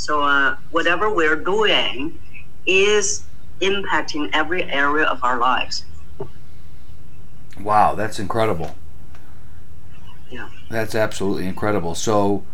So 0.00 0.22
uh, 0.22 0.56
whatever 0.70 1.12
we're 1.12 1.36
doing 1.36 2.18
is 2.64 3.24
impacting 3.60 4.30
every 4.32 4.64
area 4.64 5.04
of 5.04 5.22
our 5.22 5.38
lives. 5.38 5.84
wow 7.60 7.94
that's 7.94 8.18
incredible 8.18 8.74
Yeah. 10.30 10.48
That's 10.70 10.94
absolutely 10.94 11.46
incredible. 11.46 11.94
So, 11.94 12.44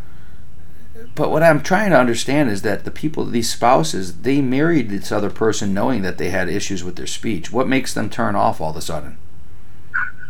but 1.15 1.31
what 1.31 1.45
I'm 1.45 1.63
trying 1.63 1.91
to 1.91 1.99
understand 1.99 2.51
is 2.51 2.63
that 2.63 2.85
the 2.85 2.91
people, 2.91 3.25
these 3.25 3.53
spouses, 3.53 4.23
they 4.23 4.41
married 4.41 4.89
this 4.89 5.13
other 5.13 5.31
person 5.31 5.73
knowing 5.73 6.03
that 6.03 6.19
they 6.19 6.31
had 6.31 6.49
issues 6.49 6.83
with 6.83 6.97
their 6.97 7.07
speech. 7.07 7.53
What 7.53 7.69
makes 7.69 7.95
them 7.95 8.11
turn 8.11 8.35
off 8.35 8.61
all 8.61 8.71
of 8.71 8.77
a 8.77 8.81
sudden? 8.81 9.19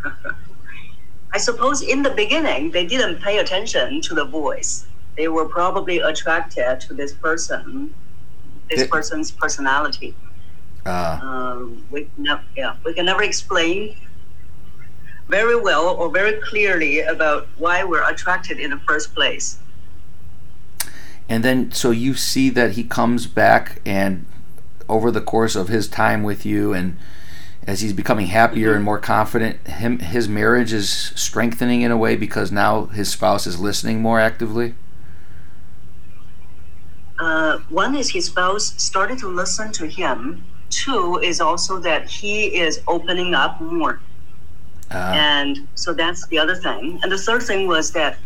I 1.33 1.39
suppose 1.39 1.81
in 1.81 2.03
the 2.03 2.11
beginning, 2.11 2.73
they 2.73 2.85
didn't 2.85 3.23
pay 3.23 3.39
attention 3.39 4.03
to 4.03 4.15
the 4.15 4.25
voice. 4.27 4.87
They 5.17 5.29
were 5.29 5.47
probably 5.47 5.99
attracted 6.01 6.81
to 6.81 6.95
this 6.95 7.13
person, 7.13 7.95
this 8.71 8.83
It- 8.83 8.91
person's 8.91 9.31
personality. 9.31 10.15
Uh, 10.85 11.19
um, 11.21 11.85
we 11.91 12.09
never, 12.17 12.43
yeah, 12.57 12.75
we 12.85 12.95
can 12.95 13.07
never 13.07 13.23
explain 13.23 13.97
very 15.29 15.59
well 15.59 15.89
or 15.89 16.09
very 16.11 16.41
clearly 16.49 17.01
about 17.01 17.49
why 17.59 17.83
we're 17.83 18.09
attracted 18.09 18.61
in 18.61 18.71
the 18.71 18.79
first 18.87 19.15
place. 19.15 19.59
and 21.29 21.43
then, 21.43 21.73
so 21.73 21.91
you 21.91 22.15
see 22.15 22.51
that 22.51 22.73
he 22.73 22.85
comes 22.85 23.27
back, 23.27 23.81
and 23.85 24.25
over 24.89 25.11
the 25.11 25.21
course 25.21 25.57
of 25.57 25.67
his 25.67 25.89
time 25.89 26.23
with 26.23 26.47
you, 26.47 26.73
and 26.73 26.97
as 27.67 27.81
he's 27.81 27.93
becoming 27.93 28.29
happier 28.29 28.75
and 28.75 28.85
more 28.85 28.99
confident, 28.99 29.67
him 29.67 29.99
his 29.99 30.29
marriage 30.29 30.73
is 30.73 30.89
strengthening 31.17 31.83
in 31.83 31.91
a 31.91 31.97
way 31.97 32.15
because 32.15 32.53
now 32.53 32.87
his 32.87 33.11
spouse 33.11 33.45
is 33.45 33.59
listening 33.59 34.01
more 34.01 34.21
actively. 34.21 34.75
Uh, 37.19 37.59
one 37.71 37.97
is 37.97 38.11
his 38.11 38.27
spouse 38.27 38.75
started 38.77 39.19
to 39.19 39.29
listen 39.29 39.73
to 39.73 39.87
him. 39.87 40.45
Two 40.71 41.19
is 41.23 41.41
also 41.41 41.79
that 41.79 42.09
he 42.09 42.57
is 42.57 42.81
opening 42.87 43.35
up 43.35 43.61
more. 43.61 44.01
Uh, 44.91 45.13
And 45.15 45.67
so 45.75 45.93
that's 45.93 46.27
the 46.29 46.39
other 46.39 46.55
thing. 46.55 47.01
And 47.03 47.11
the 47.11 47.19
third 47.19 47.43
thing 47.43 47.67
was 47.67 47.93
that 47.93 48.19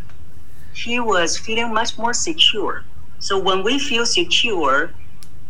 he 0.73 1.01
was 1.01 1.39
feeling 1.39 1.73
much 1.73 1.97
more 1.99 2.13
secure. 2.13 2.85
So 3.19 3.39
when 3.39 3.63
we 3.63 3.79
feel 3.79 4.07
secure, 4.07 4.91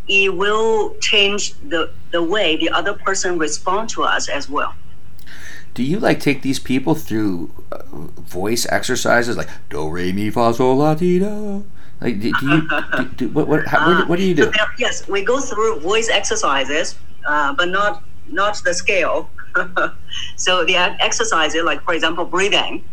it 0.08 0.34
will 0.36 0.94
change 1.00 1.54
the, 1.68 1.90
the 2.10 2.22
way 2.22 2.56
the 2.56 2.70
other 2.70 2.94
person 2.94 3.38
respond 3.38 3.88
to 3.90 4.02
us 4.02 4.28
as 4.28 4.48
well. 4.48 4.74
Do 5.72 5.84
you 5.84 6.00
like 6.00 6.18
take 6.18 6.42
these 6.42 6.58
people 6.58 6.96
through 6.96 7.50
uh, 7.70 7.82
voice 7.92 8.66
exercises 8.70 9.36
like 9.36 9.48
do 9.70 9.88
re 9.88 10.12
mi 10.12 10.28
fa 10.30 10.52
sol 10.52 10.76
la 10.76 10.94
ti 10.96 11.20
do? 11.20 11.64
Like 12.00 12.20
do, 12.20 12.32
do 12.40 12.46
you 12.46 12.68
do, 12.96 13.04
do, 13.16 13.28
what 13.30 13.46
what, 13.48 13.66
how, 13.66 13.86
what, 13.86 13.98
do- 14.02 14.08
what 14.08 14.18
do 14.18 14.24
you 14.24 14.36
So 14.36 14.44
do? 14.46 14.50
there- 14.52 14.74
yes, 14.78 15.06
we 15.08 15.22
go 15.22 15.40
through 15.40 15.80
voice 15.80 16.08
exercises, 16.08 16.96
uh, 17.26 17.52
but 17.52 17.68
not 17.68 18.02
not 18.28 18.60
the 18.64 18.72
scale. 18.74 19.28
so 20.36 20.64
the 20.64 20.76
exercises, 20.76 21.62
like 21.64 21.82
for 21.82 21.94
example, 21.94 22.24
breathing. 22.24 22.84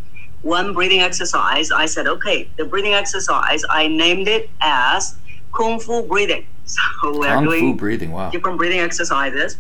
One 0.44 0.74
breathing 0.74 1.02
exercise, 1.02 1.72
I 1.72 1.86
said, 1.88 2.06
okay, 2.08 2.48
the 2.58 2.66
breathing 2.66 2.94
exercise, 2.94 3.64
I 3.70 3.88
named 3.88 4.28
it 4.28 4.50
as 4.62 5.16
Kung 5.54 5.80
Fu 5.80 6.04
breathing. 6.04 6.46
So 6.68 7.18
we're 7.18 7.28
Kung 7.34 7.46
doing 7.46 7.74
Fu 7.74 7.78
breathing. 7.80 8.12
Wow. 8.12 8.30
different 8.30 8.58
breathing 8.58 8.80
exercises. 8.80 9.58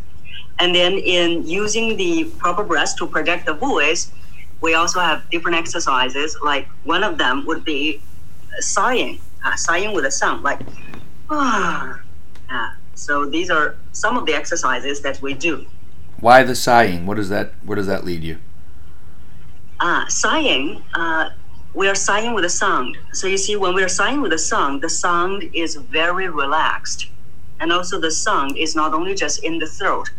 And 0.60 0.76
then 0.76 0.94
in 0.94 1.48
using 1.48 1.96
the 1.96 2.26
proper 2.38 2.64
breath 2.64 2.96
to 2.98 3.08
project 3.08 3.46
the 3.46 3.54
voice, 3.54 4.12
we 4.62 4.74
also 4.74 5.00
have 5.00 5.28
different 5.30 5.56
exercises. 5.58 6.36
Like 6.44 6.68
one 6.84 7.04
of 7.04 7.18
them 7.18 7.46
would 7.46 7.64
be 7.64 8.02
sighing, 8.60 9.20
uh, 9.48 9.56
sighing 9.56 9.94
with 9.94 10.06
a 10.06 10.12
sound, 10.12 10.44
like 10.44 10.60
ah. 11.30 12.00
Uh, 12.50 12.72
so 12.96 13.26
these 13.26 13.50
are 13.50 13.76
some 13.92 14.18
of 14.18 14.26
the 14.26 14.34
exercises 14.34 15.02
that 15.02 15.22
we 15.22 15.34
do. 15.34 15.66
Why 16.20 16.44
the 16.44 16.56
sighing? 16.56 17.06
What 17.06 17.18
does 17.18 17.30
that? 17.30 17.54
Where 17.64 17.76
does 17.76 17.88
that 17.88 18.04
lead 18.04 18.24
you? 18.24 18.38
Uh, 19.80 20.08
sighing, 20.08 20.82
uh, 20.96 21.30
we 21.74 21.88
are 21.88 21.96
sighing 21.96 22.34
with 22.34 22.46
a 22.46 22.50
sound. 22.50 22.98
So 23.14 23.28
you 23.28 23.38
see, 23.38 23.56
when 23.56 23.76
we 23.76 23.84
are 23.84 23.90
sighing 23.90 24.22
with 24.22 24.34
a 24.34 24.38
sound, 24.40 24.82
the 24.82 24.90
sound 24.90 25.44
is 25.54 25.76
very 25.76 26.28
relaxed. 26.30 27.12
And 27.60 27.72
also 27.72 28.00
the 28.00 28.12
sound 28.12 28.58
is 28.58 28.76
not 28.76 28.94
only 28.94 29.14
just 29.14 29.44
in 29.44 29.60
the 29.60 29.68
throat, 29.68 30.10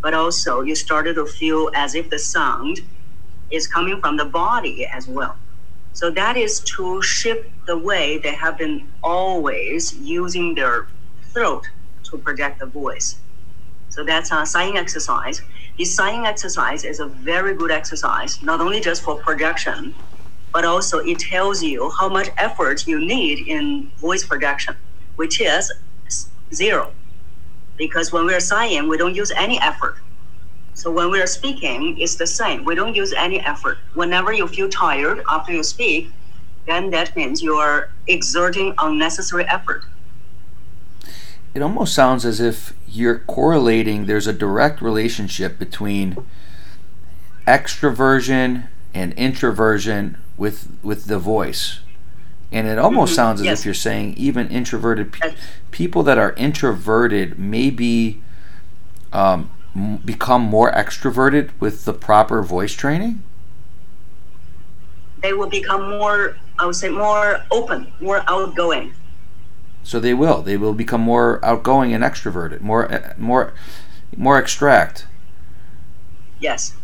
but 0.00 0.14
also 0.14 0.62
you 0.62 0.74
started 0.74 1.14
to 1.14 1.26
feel 1.26 1.70
as 1.74 1.94
if 1.94 2.10
the 2.10 2.18
sound 2.18 2.80
is 3.50 3.68
coming 3.68 4.00
from 4.00 4.16
the 4.16 4.24
body 4.24 4.86
as 4.86 5.06
well. 5.06 5.36
So 5.96 6.10
that 6.10 6.36
is 6.36 6.60
to 6.76 7.00
shift 7.00 7.48
the 7.66 7.78
way 7.78 8.18
they 8.18 8.34
have 8.34 8.58
been 8.58 8.86
always 9.02 9.94
using 9.94 10.54
their 10.54 10.88
throat 11.32 11.64
to 12.10 12.18
project 12.18 12.60
the 12.60 12.66
voice. 12.66 13.16
So 13.88 14.04
that's 14.04 14.30
a 14.30 14.44
sighing 14.44 14.76
exercise. 14.76 15.40
This 15.78 15.94
sighing 15.94 16.26
exercise 16.26 16.84
is 16.84 17.00
a 17.00 17.06
very 17.06 17.54
good 17.54 17.70
exercise, 17.70 18.42
not 18.42 18.60
only 18.60 18.78
just 18.78 19.00
for 19.04 19.16
projection, 19.16 19.94
but 20.52 20.66
also 20.66 20.98
it 20.98 21.18
tells 21.18 21.62
you 21.62 21.90
how 21.98 22.10
much 22.10 22.28
effort 22.36 22.86
you 22.86 23.00
need 23.00 23.48
in 23.48 23.90
voice 23.96 24.22
projection, 24.22 24.76
which 25.14 25.40
is 25.40 25.72
zero. 26.52 26.92
Because 27.78 28.12
when 28.12 28.26
we're 28.26 28.40
sighing, 28.40 28.86
we 28.86 28.98
don't 28.98 29.14
use 29.14 29.30
any 29.30 29.58
effort. 29.62 29.96
So 30.76 30.90
when 30.90 31.10
we're 31.10 31.26
speaking, 31.26 31.98
it's 31.98 32.16
the 32.16 32.26
same. 32.26 32.62
We 32.64 32.74
don't 32.74 32.94
use 32.94 33.14
any 33.14 33.40
effort. 33.40 33.78
Whenever 33.94 34.30
you 34.32 34.46
feel 34.46 34.68
tired 34.68 35.22
after 35.28 35.52
you 35.52 35.62
speak, 35.62 36.10
then 36.66 36.90
that 36.90 37.16
means 37.16 37.42
you 37.42 37.54
are 37.54 37.90
exerting 38.06 38.74
unnecessary 38.78 39.46
effort. 39.46 39.84
It 41.54 41.62
almost 41.62 41.94
sounds 41.94 42.26
as 42.26 42.40
if 42.40 42.74
you're 42.86 43.20
correlating. 43.20 44.04
There's 44.04 44.26
a 44.26 44.34
direct 44.34 44.82
relationship 44.82 45.58
between 45.58 46.18
extroversion 47.46 48.66
and 48.92 49.14
introversion 49.14 50.18
with 50.36 50.68
with 50.82 51.06
the 51.06 51.18
voice. 51.18 51.80
And 52.52 52.66
it 52.66 52.78
almost 52.78 53.12
Mhm, 53.12 53.16
sounds 53.16 53.40
as 53.40 53.46
yes. 53.46 53.60
if 53.60 53.64
you're 53.64 53.74
saying 53.74 54.14
even 54.18 54.48
introverted 54.48 55.10
pe- 55.12 55.34
people 55.70 56.02
that 56.02 56.18
are 56.18 56.32
introverted 56.34 57.38
maybe 57.38 58.20
um, 59.12 59.48
m- 59.76 59.96
become 59.98 60.42
more 60.42 60.72
extroverted 60.72 61.50
with 61.60 61.84
the 61.84 61.92
proper 61.92 62.42
voice 62.42 62.72
training. 62.72 63.22
They 65.22 65.32
will 65.32 65.48
become 65.48 65.88
more, 65.90 66.36
I 66.58 66.66
would 66.66 66.76
say, 66.76 66.88
more 66.88 67.42
open, 67.50 67.92
more 68.00 68.22
outgoing. 68.28 68.94
So 69.82 70.00
they 70.00 70.14
will. 70.14 70.42
They 70.42 70.56
will 70.56 70.74
become 70.74 71.00
more 71.00 71.38
outgoing 71.44 71.92
and 71.94 72.02
extroverted, 72.02 72.60
more 72.60 72.90
uh, 72.92 73.14
more 73.18 73.52
more 74.16 74.38
extract. 74.38 75.06
Yes. 76.40 76.74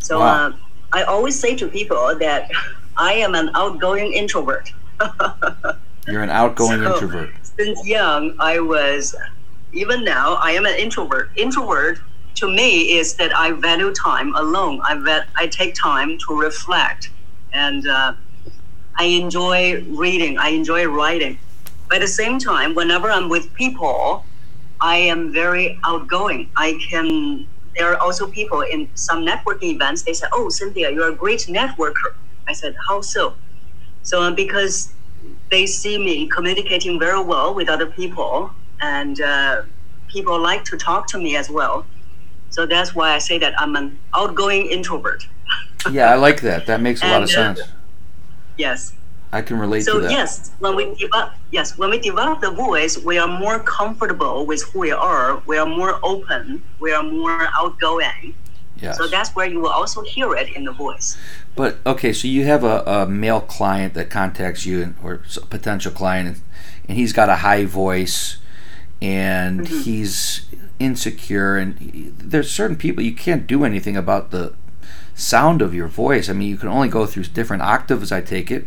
So 0.00 0.20
Wow. 0.20 0.46
uh, 0.48 0.52
I 0.92 1.02
always 1.02 1.38
say 1.38 1.56
to 1.56 1.66
people 1.68 2.16
that 2.18 2.50
I 2.96 3.14
am 3.14 3.34
an 3.34 3.50
outgoing 3.54 4.12
introvert. 4.12 4.72
You're 6.06 6.22
an 6.22 6.30
outgoing 6.30 6.82
So- 6.82 6.94
introvert. 6.94 7.30
Since 7.58 7.86
young, 7.86 8.34
I 8.38 8.58
was, 8.60 9.14
even 9.72 10.02
now, 10.02 10.34
I 10.42 10.52
am 10.52 10.64
an 10.64 10.74
introvert. 10.78 11.30
Introvert 11.36 11.98
to 12.40 12.48
me 12.48 12.92
is 12.98 13.16
that 13.16 13.36
I 13.36 13.52
value 13.52 13.94
time 13.94 14.34
alone. 14.36 14.82
I, 14.88 14.96
va- 14.96 15.26
I 15.38 15.48
take 15.48 15.74
time 15.76 16.18
to 16.28 16.36
reflect 16.40 17.10
and 17.54 17.88
uh, 17.88 18.14
I 18.98 19.04
enjoy 19.06 19.84
reading, 19.88 20.38
I 20.38 20.50
enjoy 20.50 20.86
writing. 20.86 21.38
But 21.88 21.96
at 21.98 22.02
the 22.02 22.08
same 22.08 22.38
time, 22.40 22.74
whenever 22.74 23.10
I'm 23.10 23.28
with 23.30 23.54
people, 23.54 24.26
I 24.82 24.96
am 24.96 25.32
very 25.32 25.78
outgoing. 25.86 26.50
I 26.56 26.78
can. 26.90 27.48
There 27.76 27.92
are 27.92 27.98
also 27.98 28.30
people 28.30 28.62
in 28.62 28.88
some 28.94 29.26
networking 29.26 29.74
events. 29.74 30.04
They 30.04 30.14
say, 30.14 30.26
"Oh, 30.34 30.50
Cynthia, 30.50 30.90
you're 30.92 31.10
a 31.10 31.16
great 31.16 31.42
networker." 31.48 32.10
I 32.48 32.54
said, 32.54 32.74
"How 32.88 33.02
so?" 33.02 33.36
So 34.02 34.22
uh, 34.22 34.32
because 34.32 34.94
they 35.50 35.66
see 35.66 35.98
me 35.98 36.28
communicating 36.28 36.98
very 37.00 37.22
well 37.24 37.54
with 37.54 37.68
other 37.70 37.86
people, 37.86 38.52
and 38.82 39.20
uh, 39.20 39.62
people 40.08 40.40
like 40.40 40.64
to 40.66 40.78
talk 40.78 41.08
to 41.08 41.18
me 41.18 41.36
as 41.36 41.50
well. 41.50 41.86
So 42.50 42.66
that's 42.66 42.94
why 42.94 43.12
I 43.14 43.18
say 43.18 43.38
that 43.38 43.54
I'm 43.60 43.76
an 43.76 43.98
outgoing 44.14 44.66
introvert. 44.66 45.26
Yeah, 45.90 46.10
I 46.12 46.16
like 46.16 46.40
that. 46.42 46.66
That 46.66 46.80
makes 46.80 47.02
a 47.02 47.06
lot 47.06 47.22
of 47.22 47.30
And, 47.30 47.38
uh, 47.38 47.54
sense. 47.54 47.60
Yes. 48.58 48.92
I 49.32 49.42
can 49.42 49.58
relate 49.60 49.82
So 49.84 49.94
to 49.94 50.00
that. 50.00 50.10
yes, 50.10 50.50
when 50.58 50.74
we 50.74 50.92
develop 50.96 51.30
yes, 51.52 51.78
when 51.78 51.90
we 51.90 51.98
develop 52.00 52.40
the 52.40 52.50
voice, 52.50 52.98
we 52.98 53.16
are 53.16 53.28
more 53.28 53.60
comfortable 53.60 54.44
with 54.44 54.62
who 54.72 54.80
we 54.80 54.90
are. 54.90 55.40
We 55.46 55.56
are 55.56 55.66
more 55.66 56.00
open. 56.02 56.62
We 56.80 56.92
are 56.92 57.04
more 57.04 57.48
outgoing. 57.56 58.34
Yes. 58.82 58.98
So 58.98 59.06
that's 59.06 59.30
where 59.36 59.46
you 59.48 59.60
will 59.60 59.70
also 59.70 60.02
hear 60.02 60.34
it 60.34 60.48
in 60.56 60.64
the 60.64 60.72
voice. 60.72 61.16
But 61.54 61.78
okay, 61.86 62.12
so 62.12 62.26
you 62.26 62.44
have 62.46 62.64
a, 62.64 62.82
a 62.86 63.06
male 63.06 63.40
client 63.40 63.94
that 63.94 64.10
contacts 64.10 64.66
you, 64.66 64.82
and- 64.82 64.94
or 65.02 65.22
potential 65.48 65.92
client, 65.92 66.26
and, 66.28 66.40
and 66.88 66.98
he's 66.98 67.12
got 67.12 67.28
a 67.28 67.36
high 67.36 67.66
voice, 67.66 68.38
and 69.00 69.60
Mhm. 69.60 69.82
he's 69.84 70.42
insecure, 70.80 71.56
and 71.56 72.12
there's 72.18 72.50
certain 72.50 72.76
people 72.76 73.04
you 73.04 73.14
can't 73.14 73.46
do 73.46 73.64
anything 73.64 73.96
about 73.96 74.30
the 74.32 74.54
sound 75.14 75.62
of 75.62 75.74
your 75.74 75.86
voice. 75.86 76.28
I 76.28 76.32
mean, 76.32 76.48
you 76.48 76.56
can 76.56 76.68
only 76.68 76.88
go 76.88 77.06
through 77.06 77.24
different 77.24 77.62
octaves. 77.62 78.10
I 78.10 78.20
take 78.22 78.50
it, 78.50 78.66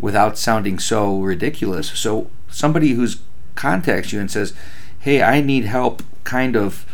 without 0.00 0.38
sounding 0.38 0.78
so 0.80 1.20
ridiculous. 1.20 1.90
So 1.90 2.30
somebody 2.48 2.92
who's 2.92 3.20
contacts 3.54 4.12
you 4.12 4.18
and 4.20 4.30
says, 4.30 4.54
"Hey, 4.98 5.22
I 5.22 5.40
need 5.42 5.66
help," 5.66 6.02
kind 6.24 6.56
of 6.56 6.84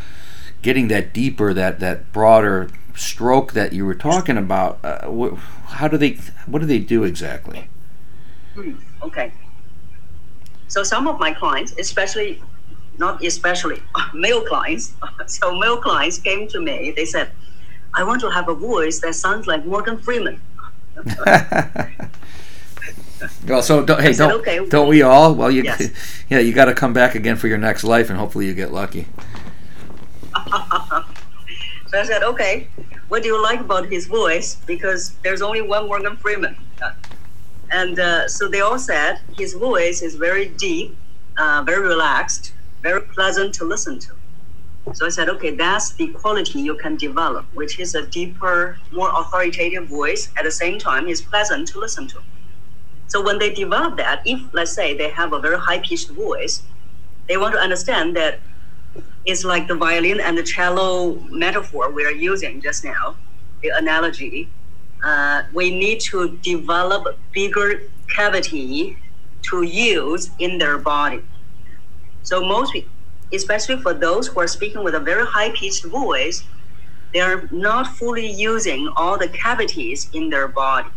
getting 0.61 0.89
that 0.89 1.15
deeper, 1.15 1.55
that 1.55 1.79
that 1.81 2.13
broader 2.13 2.69
stroke 2.95 3.53
that 3.53 3.73
you 3.73 3.87
were 3.87 3.95
talking 3.95 4.37
about. 4.37 4.81
Uh, 4.83 5.07
wh- 5.09 5.39
how 5.77 5.87
do 5.87 5.97
they? 5.97 6.19
What 6.47 6.59
do 6.59 6.67
they 6.67 6.81
do 6.81 7.05
exactly? 7.05 7.69
Hmm, 8.55 8.73
Okay. 9.03 9.33
So 10.67 10.83
some 10.83 11.07
of 11.09 11.19
my 11.19 11.33
clients, 11.33 11.73
especially, 11.79 12.43
not 12.99 13.25
especially, 13.25 13.83
male 14.15 14.45
clients, 14.45 14.95
so 15.27 15.55
male 15.57 15.79
clients 15.79 16.19
came 16.19 16.49
to 16.49 16.61
me. 16.61 16.93
They 16.97 17.05
said, 17.05 17.31
"I 17.95 18.05
want 18.05 18.21
to 18.23 18.31
have 18.31 18.49
a 18.49 18.55
voice 18.55 19.01
that 19.01 19.15
sounds 19.15 19.47
like 19.47 19.65
Morgan 19.65 19.99
Freeman." 19.99 20.41
well, 23.47 23.63
so 23.63 23.85
don't, 23.85 24.01
hey, 24.01 24.13
said, 24.13 24.29
don't 24.29 24.41
okay. 24.41 24.69
don't 24.69 24.89
we 24.89 25.03
all? 25.03 25.35
Well, 25.35 25.51
you 25.51 25.63
Yes. 25.63 25.91
yeah, 26.29 26.41
you 26.41 26.53
got 26.53 26.67
to 26.67 26.75
come 26.75 26.93
back 26.93 27.15
again 27.15 27.37
for 27.37 27.47
your 27.49 27.59
next 27.59 27.85
life, 27.85 28.11
and 28.11 28.19
hopefully 28.19 28.47
you 28.47 28.55
get 28.55 28.73
lucky. 28.73 29.07
So 31.89 31.99
I 31.99 32.05
said, 32.05 32.23
okay, 32.23 32.69
what 33.09 33.23
do 33.23 33.29
you 33.29 33.43
like 33.43 33.61
about 33.61 33.87
his 33.87 34.07
voice? 34.07 34.57
Because 34.67 35.15
there's 35.23 35.41
only 35.41 35.63
one 35.63 35.87
Morgan 35.87 36.17
Freeman. 36.19 36.55
And 37.71 37.99
uh, 37.99 38.29
so 38.29 38.49
they 38.49 38.61
all 38.61 38.79
said 38.79 39.21
his 39.37 39.55
voice 39.55 40.03
is 40.03 40.15
very 40.15 40.49
deep, 40.49 40.97
uh, 41.39 41.63
very 41.65 41.87
relaxed, 41.87 42.53
very 42.83 43.03
pleasant 43.03 43.55
to 43.55 43.65
listen 43.65 43.99
to. 44.01 44.13
So 44.95 45.07
I 45.07 45.11
said, 45.11 45.29
okay, 45.29 45.55
that's 45.55 45.95
the 45.95 46.09
quality 46.09 46.61
you 46.61 46.75
can 46.77 46.97
develop, 46.97 47.47
which 47.55 47.79
is 47.79 47.95
a 47.95 48.07
deeper, 48.07 48.79
more 48.93 49.11
authoritative 49.15 49.89
voice. 49.89 50.31
At 50.39 50.45
the 50.45 50.51
same 50.51 50.79
time, 50.79 51.09
is 51.09 51.21
pleasant 51.21 51.69
to 51.69 51.81
listen 51.81 52.09
to. 52.09 52.21
So 53.07 53.23
when 53.23 53.39
they 53.39 53.53
develop 53.53 53.97
that, 53.99 54.23
if 54.25 54.41
let's 54.53 54.73
say 54.73 54.97
they 54.97 55.11
have 55.11 55.33
a 55.33 55.41
very 55.41 55.59
high 55.59 55.79
pitched 55.81 56.11
voice, 56.11 56.63
they 57.29 57.37
want 57.37 57.55
to 57.55 57.61
understand 57.61 58.17
that 58.17 58.41
it's 59.25 59.45
like 59.45 59.69
the 59.69 59.75
violin 59.75 60.21
and 60.21 60.37
the 60.37 60.43
cello 60.43 61.15
metaphor 61.31 61.91
we 61.91 62.05
are 62.05 62.13
using 62.13 62.61
just 62.61 62.85
now, 62.85 63.17
the 63.63 63.71
analogy. 63.77 64.49
Uh, 65.05 65.43
we 65.53 65.71
need 65.71 66.01
to 66.01 66.39
develop 66.39 67.19
bigger 67.33 67.83
cavity 68.15 68.97
to 69.43 69.63
use 69.63 70.31
in 70.39 70.59
their 70.59 70.79
body. 70.79 71.23
So 72.29 72.45
most, 72.45 72.77
especially 73.33 73.81
for 73.81 73.95
those 73.95 74.27
who 74.27 74.39
are 74.41 74.47
speaking 74.47 74.85
with 74.85 74.95
a 74.95 75.01
very 75.01 75.25
high 75.25 75.51
pitched 75.53 75.87
voice, 75.87 76.45
they 77.15 77.21
are 77.21 77.49
not 77.51 77.97
fully 77.97 78.31
using 78.31 78.87
all 78.97 79.17
the 79.17 79.29
cavities 79.29 80.11
in 80.13 80.29
their 80.29 80.47
body. 80.47 80.91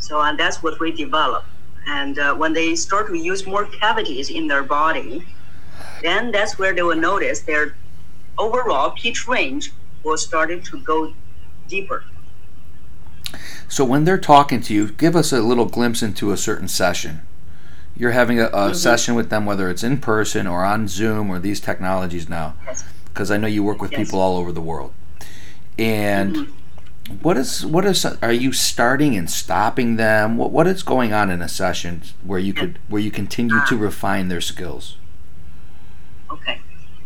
So 0.00 0.18
uh, 0.18 0.34
that's 0.34 0.60
what 0.60 0.80
we 0.80 0.90
develop. 0.90 1.44
And 1.86 2.18
uh, 2.18 2.34
when 2.34 2.52
they 2.52 2.74
start 2.74 3.06
to 3.10 3.14
use 3.14 3.46
more 3.46 3.64
cavities 3.64 4.28
in 4.28 4.48
their 4.48 4.64
body, 4.64 5.24
then 6.02 6.32
that's 6.32 6.58
where 6.58 6.74
they 6.74 6.82
will 6.82 6.96
notice 6.96 7.38
they're 7.42 7.76
overall 8.36 8.90
pitch 8.90 9.28
range 9.28 9.72
will 10.02 10.18
start 10.18 10.50
to 10.64 10.80
go 10.80 11.14
deeper. 11.68 12.02
So 13.68 13.84
when 13.84 14.02
they're 14.02 14.18
talking 14.18 14.62
to 14.62 14.74
you, 14.74 14.88
give 14.88 15.14
us 15.14 15.32
a 15.32 15.42
little 15.42 15.66
glimpse 15.66 16.02
into 16.02 16.32
a 16.32 16.36
certain 16.36 16.66
session. 16.66 17.20
You're 18.00 18.12
having 18.12 18.40
a, 18.40 18.46
a 18.46 18.50
Mm-hmm. 18.50 18.72
session 18.72 19.14
with 19.14 19.28
them, 19.28 19.44
whether 19.44 19.68
it's 19.68 19.82
in 19.82 19.98
person 19.98 20.46
or 20.46 20.64
on 20.64 20.88
Zoom 20.88 21.28
or 21.30 21.38
these 21.38 21.60
technologies 21.60 22.30
now, 22.30 22.54
Yes. 22.66 22.84
because 23.12 23.30
I 23.30 23.36
know 23.36 23.46
you 23.46 23.62
work 23.62 23.82
with 23.82 23.92
Yes. 23.92 24.00
people 24.00 24.20
all 24.20 24.38
over 24.38 24.52
the 24.52 24.60
world. 24.62 24.92
And 25.78 26.34
Mm-hmm. 26.36 27.18
what 27.22 27.36
is 27.36 27.66
what 27.66 27.84
is 27.84 28.06
are 28.06 28.32
you 28.32 28.52
starting 28.52 29.16
and 29.16 29.28
stopping 29.30 29.96
them? 29.96 30.38
What 30.38 30.50
what 30.50 30.66
is 30.66 30.82
going 30.82 31.12
on 31.12 31.30
in 31.30 31.42
a 31.42 31.48
session 31.48 32.02
where 32.22 32.38
you 32.38 32.54
could 32.54 32.78
where 32.88 33.02
you 33.02 33.10
continue 33.10 33.60
Ah. 33.60 33.68
to 33.68 33.76
refine 33.76 34.28
their 34.28 34.40
skills? 34.40 34.96
Okay. 36.30 36.60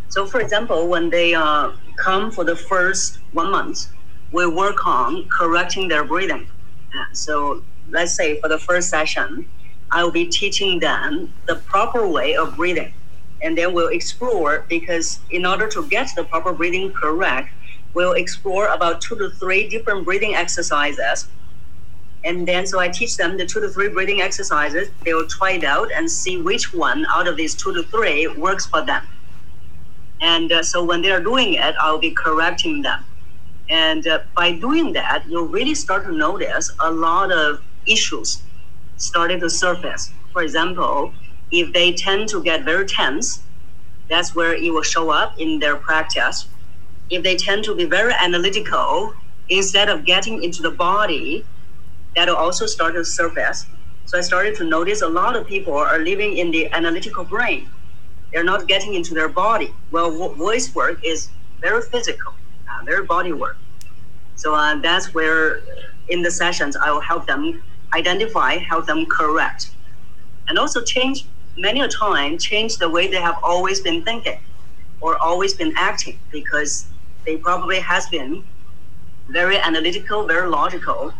So, 0.08 0.26
for 0.26 0.40
example, 0.40 0.88
when 0.88 1.10
they 1.10 1.34
uh, 1.34 1.72
come 1.96 2.30
for 2.30 2.44
the 2.44 2.54
first 2.56 3.18
one 3.32 3.50
month, 3.50 3.86
we 4.30 4.46
work 4.46 4.86
on 4.86 5.28
correcting 5.28 5.88
their 5.88 6.04
breathing. 6.04 6.46
Uh, 6.94 7.04
So, 7.12 7.64
let's 7.90 8.14
say 8.14 8.38
for 8.40 8.48
the 8.48 8.58
first 8.58 8.90
session, 8.90 9.46
I 9.94 10.02
will 10.02 10.10
be 10.10 10.26
teaching 10.26 10.80
them 10.80 11.32
the 11.46 11.54
proper 11.54 12.06
way 12.06 12.34
of 12.34 12.56
breathing. 12.56 12.92
And 13.42 13.56
then 13.56 13.72
we'll 13.72 13.94
explore 14.00 14.66
because 14.68 15.20
in 15.30 15.46
order 15.46 15.68
to 15.68 15.86
get 15.86 16.10
the 16.16 16.24
proper 16.24 16.52
breathing 16.52 16.92
correct, 16.92 17.50
we'll 17.94 18.14
explore 18.14 18.66
about 18.66 19.00
two 19.00 19.16
to 19.16 19.30
three 19.30 19.68
different 19.68 20.04
breathing 20.04 20.34
exercises. 20.34 21.28
And 22.24 22.48
then, 22.48 22.66
so 22.66 22.80
I 22.80 22.88
teach 22.88 23.16
them 23.16 23.36
the 23.36 23.46
two 23.46 23.60
to 23.60 23.68
three 23.68 23.88
breathing 23.88 24.20
exercises. 24.20 24.88
They 25.04 25.14
will 25.14 25.28
try 25.28 25.52
it 25.52 25.64
out 25.64 25.92
and 25.94 26.10
see 26.10 26.42
which 26.42 26.74
one 26.74 27.06
out 27.14 27.28
of 27.28 27.36
these 27.36 27.54
two 27.54 27.72
to 27.74 27.84
three 27.84 28.26
works 28.26 28.66
for 28.66 28.84
them. 28.84 29.06
And 30.20 30.50
uh, 30.50 30.64
so 30.64 30.82
when 30.82 31.02
they're 31.02 31.22
doing 31.22 31.54
it, 31.54 31.76
I'll 31.78 32.00
be 32.00 32.10
correcting 32.10 32.82
them. 32.82 33.04
And 33.68 34.04
uh, 34.08 34.20
by 34.34 34.58
doing 34.58 34.92
that, 34.94 35.24
you'll 35.28 35.46
really 35.46 35.76
start 35.76 36.04
to 36.06 36.12
notice 36.12 36.72
a 36.80 36.90
lot 36.90 37.30
of 37.30 37.62
issues 37.86 38.42
starting 38.96 39.40
to 39.40 39.50
surface. 39.50 40.12
For 40.32 40.42
example, 40.42 41.14
if 41.50 41.72
they 41.72 41.92
tend 41.94 42.28
to 42.30 42.42
get 42.42 42.64
very 42.64 42.86
tense, 42.86 43.44
that's 44.10 44.34
where 44.34 44.54
it 44.54 44.72
will 44.72 44.82
show 44.82 45.10
up 45.10 45.34
in 45.38 45.60
their 45.60 45.76
practice. 45.76 46.48
If 47.10 47.22
they 47.24 47.36
tend 47.36 47.64
to 47.64 47.76
be 47.76 47.86
very 47.86 48.14
analytical, 48.20 49.14
instead 49.48 49.88
of 49.90 50.04
getting 50.06 50.42
into 50.44 50.62
the 50.62 50.72
body, 50.72 51.46
that'll 52.16 52.36
also 52.36 52.66
start 52.66 52.94
to 52.94 53.04
surface. 53.04 53.66
So 54.06 54.18
I 54.18 54.22
started 54.22 54.56
to 54.56 54.64
notice 54.64 55.02
a 55.02 55.08
lot 55.08 55.36
of 55.36 55.46
people 55.46 55.74
are 55.74 55.98
living 56.00 56.38
in 56.38 56.50
the 56.52 56.72
analytical 56.72 57.24
brain. 57.24 57.68
They're 58.32 58.44
not 58.44 58.68
getting 58.68 58.94
into 58.94 59.14
their 59.14 59.28
body. 59.28 59.72
Well, 59.90 60.10
vo- 60.10 60.34
voice 60.34 60.74
work 60.74 61.00
is 61.04 61.30
very 61.62 61.82
physical, 61.82 62.32
uh, 62.68 62.84
very 62.84 63.06
body 63.06 63.32
work. 63.32 63.58
So 64.36 64.54
uh, 64.54 64.80
that's 64.80 65.14
where, 65.14 65.60
in 66.08 66.22
the 66.22 66.30
sessions, 66.30 66.76
I 66.76 66.90
will 66.92 67.00
help 67.02 67.26
them 67.26 67.62
identify, 67.94 68.56
help 68.58 68.86
them 68.86 69.06
correct, 69.06 69.70
and 70.48 70.58
also 70.58 70.82
change 70.82 71.26
many 71.56 71.80
a 71.80 71.88
time 71.88 72.36
change 72.36 72.78
the 72.78 72.88
way 72.88 73.06
they 73.06 73.20
have 73.20 73.38
always 73.42 73.80
been 73.80 74.02
thinking 74.02 74.38
or 75.00 75.16
always 75.18 75.54
been 75.54 75.72
acting 75.76 76.18
because 76.32 76.86
they 77.24 77.36
probably 77.36 77.78
has 77.78 78.08
been 78.08 78.44
very 79.28 79.58
analytical, 79.58 80.26
very 80.26 80.48
logical. 80.48 81.12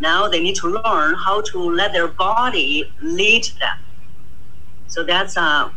Now 0.00 0.28
they 0.28 0.40
need 0.40 0.56
to 0.56 0.68
learn 0.68 1.14
how 1.14 1.40
to 1.40 1.58
let 1.58 1.92
their 1.92 2.08
body 2.08 2.92
lead 3.00 3.44
them. 3.60 3.78
So 4.86 5.02
that's 5.04 5.36
uh, 5.36 5.70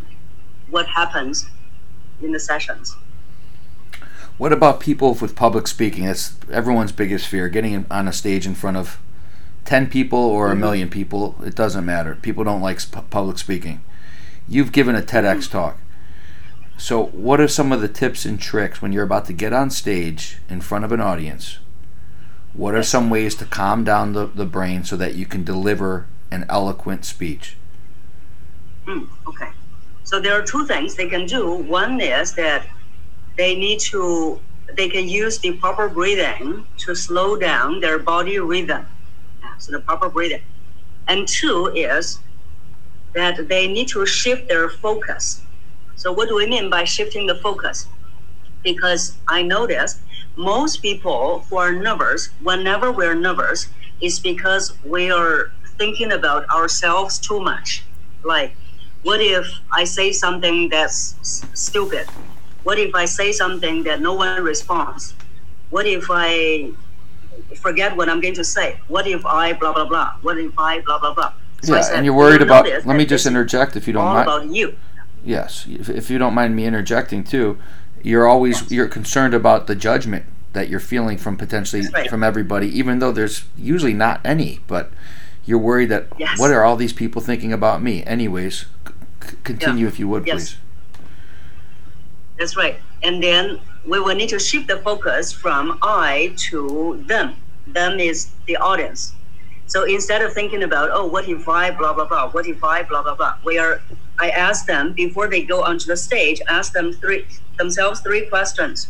what 0.70 0.88
happens 0.88 1.50
in 2.22 2.32
the 2.32 2.40
sessions. 2.40 2.96
What 4.38 4.54
about 4.54 4.80
people 4.80 5.14
with 5.16 5.36
public 5.36 5.68
speaking? 5.68 6.06
That's 6.06 6.36
everyone's 6.52 6.92
biggest 6.92 7.28
fear: 7.28 7.50
getting 7.50 7.86
on 7.92 8.08
a 8.08 8.14
stage 8.14 8.46
in 8.46 8.56
front 8.56 8.78
of 8.78 9.00
ten 9.66 9.88
people 9.88 10.20
or 10.20 10.52
a 10.52 10.56
million 10.56 10.90
people. 10.90 11.36
It 11.44 11.56
doesn't 11.56 11.86
matter. 11.86 12.16
People 12.16 12.44
don't 12.44 12.62
like 12.62 12.80
sp- 12.82 13.10
public 13.10 13.38
speaking. 13.38 13.82
You've 14.48 14.72
given 14.72 14.96
a 14.96 15.02
TEDx 15.02 15.50
talk. 15.50 15.78
So, 16.78 17.06
what 17.08 17.40
are 17.40 17.48
some 17.48 17.72
of 17.72 17.80
the 17.80 17.88
tips 17.88 18.26
and 18.26 18.40
tricks 18.40 18.82
when 18.82 18.92
you're 18.92 19.04
about 19.04 19.26
to 19.26 19.34
get 19.34 19.54
on 19.54 19.70
stage 19.70 20.40
in 20.50 20.62
front 20.62 20.84
of 20.84 20.92
an 20.92 21.00
audience? 21.00 21.60
What 22.54 22.74
are 22.76 22.84
some 22.84 23.10
ways 23.10 23.36
to 23.36 23.46
calm 23.46 23.84
down 23.84 24.14
the, 24.14 24.26
the 24.26 24.46
brain 24.46 24.84
so 24.84 24.98
that 24.98 25.16
you 25.16 25.26
can 25.26 25.44
deliver 25.44 26.08
an 26.32 26.46
eloquent 26.50 27.06
speech? 27.06 27.56
Mm, 28.88 29.08
okay. 29.28 29.50
So 30.04 30.20
there 30.20 30.34
are 30.34 30.42
two 30.42 30.66
things 30.66 30.96
they 30.96 31.08
can 31.08 31.26
do. 31.26 31.54
One 31.54 32.02
is 32.02 32.34
that 32.34 32.68
they 33.38 33.56
need 33.56 33.80
to 33.92 34.40
they 34.76 34.90
can 34.90 35.08
use 35.08 35.38
the 35.40 35.54
proper 35.54 35.90
breathing 35.90 36.66
to 36.78 36.96
slow 36.96 37.36
down 37.36 37.80
their 37.80 38.00
body 38.00 38.40
rhythm. 38.40 38.86
So 39.60 39.72
the 39.72 39.80
proper 39.80 40.10
breathing. 40.10 40.42
And 41.08 41.28
two 41.28 41.72
is 41.76 42.20
that 43.14 43.48
they 43.50 43.68
need 43.68 43.88
to 43.90 44.06
shift 44.06 44.50
their 44.50 44.70
focus. 44.70 45.44
So 45.96 46.12
what 46.12 46.30
do 46.30 46.36
we 46.36 46.48
mean 46.48 46.70
by 46.70 46.84
shifting 46.86 47.28
the 47.28 47.36
focus? 47.36 47.88
Because 48.64 49.20
I 49.28 49.42
noticed 49.44 50.02
most 50.38 50.82
people 50.82 51.46
who 51.50 51.58
are 51.58 51.72
nervous, 51.72 52.30
whenever 52.42 52.92
we're 52.92 53.16
nervous, 53.16 53.68
is 54.02 54.20
because 54.20 54.78
we 54.84 55.12
are 55.12 55.52
thinking 55.78 56.12
about 56.12 56.46
ourselves 56.50 57.20
too 57.20 57.40
much. 57.40 57.86
Like, 58.24 58.56
what 59.04 59.22
if 59.22 59.46
I 59.76 59.84
say 59.86 60.12
something 60.12 60.70
that's 60.70 61.48
stupid? 61.54 62.08
What 62.64 62.80
if 62.80 62.94
I 62.96 63.06
say 63.06 63.32
something 63.32 63.84
that 63.84 64.02
no 64.02 64.14
one 64.14 64.36
responds? 64.36 65.16
What 65.70 65.86
if 65.88 66.06
I 66.10 66.72
forget 67.56 67.96
what 67.96 68.10
I'm 68.10 68.20
going 68.22 68.34
to 68.36 68.44
say? 68.44 68.80
What 68.88 69.08
if 69.08 69.26
I 69.26 69.54
blah 69.54 69.74
blah 69.74 69.86
blah? 69.86 70.14
What 70.22 70.38
if 70.38 70.58
I 70.58 70.82
blah 70.82 71.00
blah 71.00 71.14
blah? 71.14 71.34
So 71.64 71.76
yeah, 71.76 71.82
said, 71.82 71.96
and 71.98 72.06
you're 72.06 72.16
worried 72.16 72.42
"You 72.42 72.48
about. 72.48 72.66
Let 72.66 72.96
me 72.96 73.06
just 73.06 73.26
interject 73.26 73.76
if 73.76 73.88
you 73.88 73.94
don't 73.94 74.06
all 74.06 74.14
mind. 74.16 74.28
about 74.28 74.48
you. 74.48 74.76
Yes, 75.24 75.66
if, 75.70 75.90
if 75.90 76.10
you 76.10 76.18
don't 76.18 76.34
mind 76.34 76.56
me 76.56 76.66
interjecting 76.66 77.24
too, 77.24 77.58
you're 78.02 78.28
always 78.28 78.62
Yes. 78.62 78.72
you're 78.72 78.88
concerned 78.88 79.34
about 79.36 79.68
the 79.68 79.76
judgment 79.76 80.26
that 80.54 80.68
you're 80.70 80.80
feeling 80.80 81.18
from 81.18 81.38
potentially 81.38 81.84
right. 81.94 82.10
from 82.10 82.24
everybody, 82.24 82.68
even 82.78 83.00
though 83.00 83.12
there's 83.12 83.46
usually 83.58 83.94
not 83.94 84.20
any. 84.26 84.60
But 84.68 84.92
you're 85.46 85.60
worried 85.60 85.90
that 85.90 86.08
Yes. 86.18 86.40
what 86.40 86.52
are 86.52 86.64
all 86.64 86.76
these 86.76 86.94
people 86.94 87.22
thinking 87.22 87.54
about 87.54 87.82
me? 87.84 88.04
Anyways, 88.06 88.66
c- 89.24 89.36
continue 89.44 89.86
if 89.88 90.00
you 90.00 90.08
would, 90.08 90.26
Yes. 90.26 90.36
please. 90.36 90.58
That's 92.40 92.58
right. 92.58 92.80
And 93.04 93.22
then 93.22 93.60
we 93.86 94.00
will 94.00 94.16
need 94.16 94.30
to 94.30 94.40
shift 94.40 94.68
the 94.68 94.78
focus 94.78 95.32
from 95.32 95.80
I 95.82 96.36
to 96.50 97.04
them. 97.08 97.36
Them 97.68 98.00
is 98.00 98.32
the 98.48 98.58
audience. 98.58 99.14
So 99.68 99.86
instead 99.86 100.22
of 100.22 100.34
thinking 100.34 100.64
about, 100.64 100.90
oh, 100.92 101.08
what 101.08 101.28
if 101.30 101.48
I 101.48 101.72
blah 101.72 101.94
blah 101.94 102.08
blah, 102.08 102.30
what 102.32 102.48
if 102.48 102.64
I 102.64 102.84
blah 102.84 103.04
blah 103.04 103.16
blah, 103.16 103.36
we 103.46 103.58
are 103.58 103.82
I 104.20 104.30
ask 104.30 104.66
them 104.66 104.94
before 104.94 105.28
they 105.28 105.44
go 105.44 105.64
onto 105.64 105.86
the 105.86 105.98
stage, 105.98 106.42
ask 106.50 106.74
them 106.74 106.94
three 106.94 107.26
themselves 107.58 108.02
three 108.02 108.28
questions. 108.28 108.90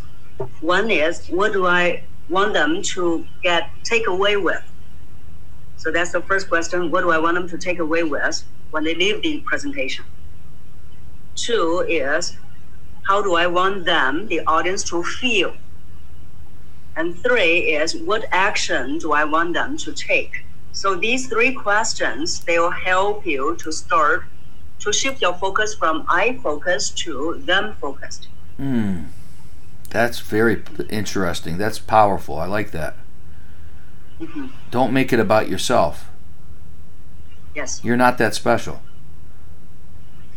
One 0.61 0.89
is 0.91 1.27
what 1.27 1.53
do 1.53 1.67
I 1.67 2.03
want 2.29 2.53
them 2.53 2.81
to 2.95 3.25
get 3.43 3.69
take 3.83 4.07
away 4.07 4.37
with? 4.37 4.63
So 5.77 5.91
that's 5.91 6.11
the 6.11 6.21
first 6.21 6.49
question. 6.49 6.91
What 6.91 7.01
do 7.01 7.11
I 7.11 7.17
want 7.19 7.35
them 7.35 7.47
to 7.49 7.57
take 7.57 7.79
away 7.79 8.03
with 8.03 8.43
when 8.71 8.83
they 8.83 8.95
leave 8.95 9.21
the 9.23 9.41
presentation? 9.45 10.05
Two 11.35 11.85
is 11.87 12.37
how 13.11 13.21
do 13.21 13.35
I 13.35 13.45
want 13.45 13.83
them, 13.83 14.27
the 14.27 14.39
audience, 14.47 14.83
to 14.85 15.03
feel? 15.03 15.53
And 16.95 17.07
three 17.25 17.57
is 17.75 17.89
what 18.09 18.23
action 18.31 18.99
do 18.99 19.11
I 19.11 19.25
want 19.25 19.53
them 19.53 19.75
to 19.85 19.91
take? 19.91 20.45
So 20.71 20.95
these 20.95 21.27
three 21.27 21.53
questions, 21.53 22.39
they 22.45 22.57
will 22.57 22.77
help 22.91 23.25
you 23.25 23.57
to 23.63 23.69
start 23.73 24.23
to 24.79 24.93
shift 24.93 25.21
your 25.21 25.33
focus 25.33 25.75
from 25.75 26.05
I 26.07 26.39
focused 26.41 26.97
to 26.99 27.41
them 27.49 27.75
focused. 27.81 28.29
Hmm. 28.55 28.99
That's 29.89 30.19
very 30.21 30.63
interesting. 30.89 31.57
That's 31.57 31.79
powerful. 31.79 32.35
I 32.39 32.47
like 32.57 32.71
that. 32.71 32.93
Mhm. 34.21 34.51
Don't 34.77 34.93
make 34.93 35.11
it 35.11 35.19
about 35.19 35.49
yourself. 35.49 35.95
Yes. 37.59 37.81
You're 37.83 38.03
not 38.05 38.17
that 38.19 38.33
special, 38.35 38.77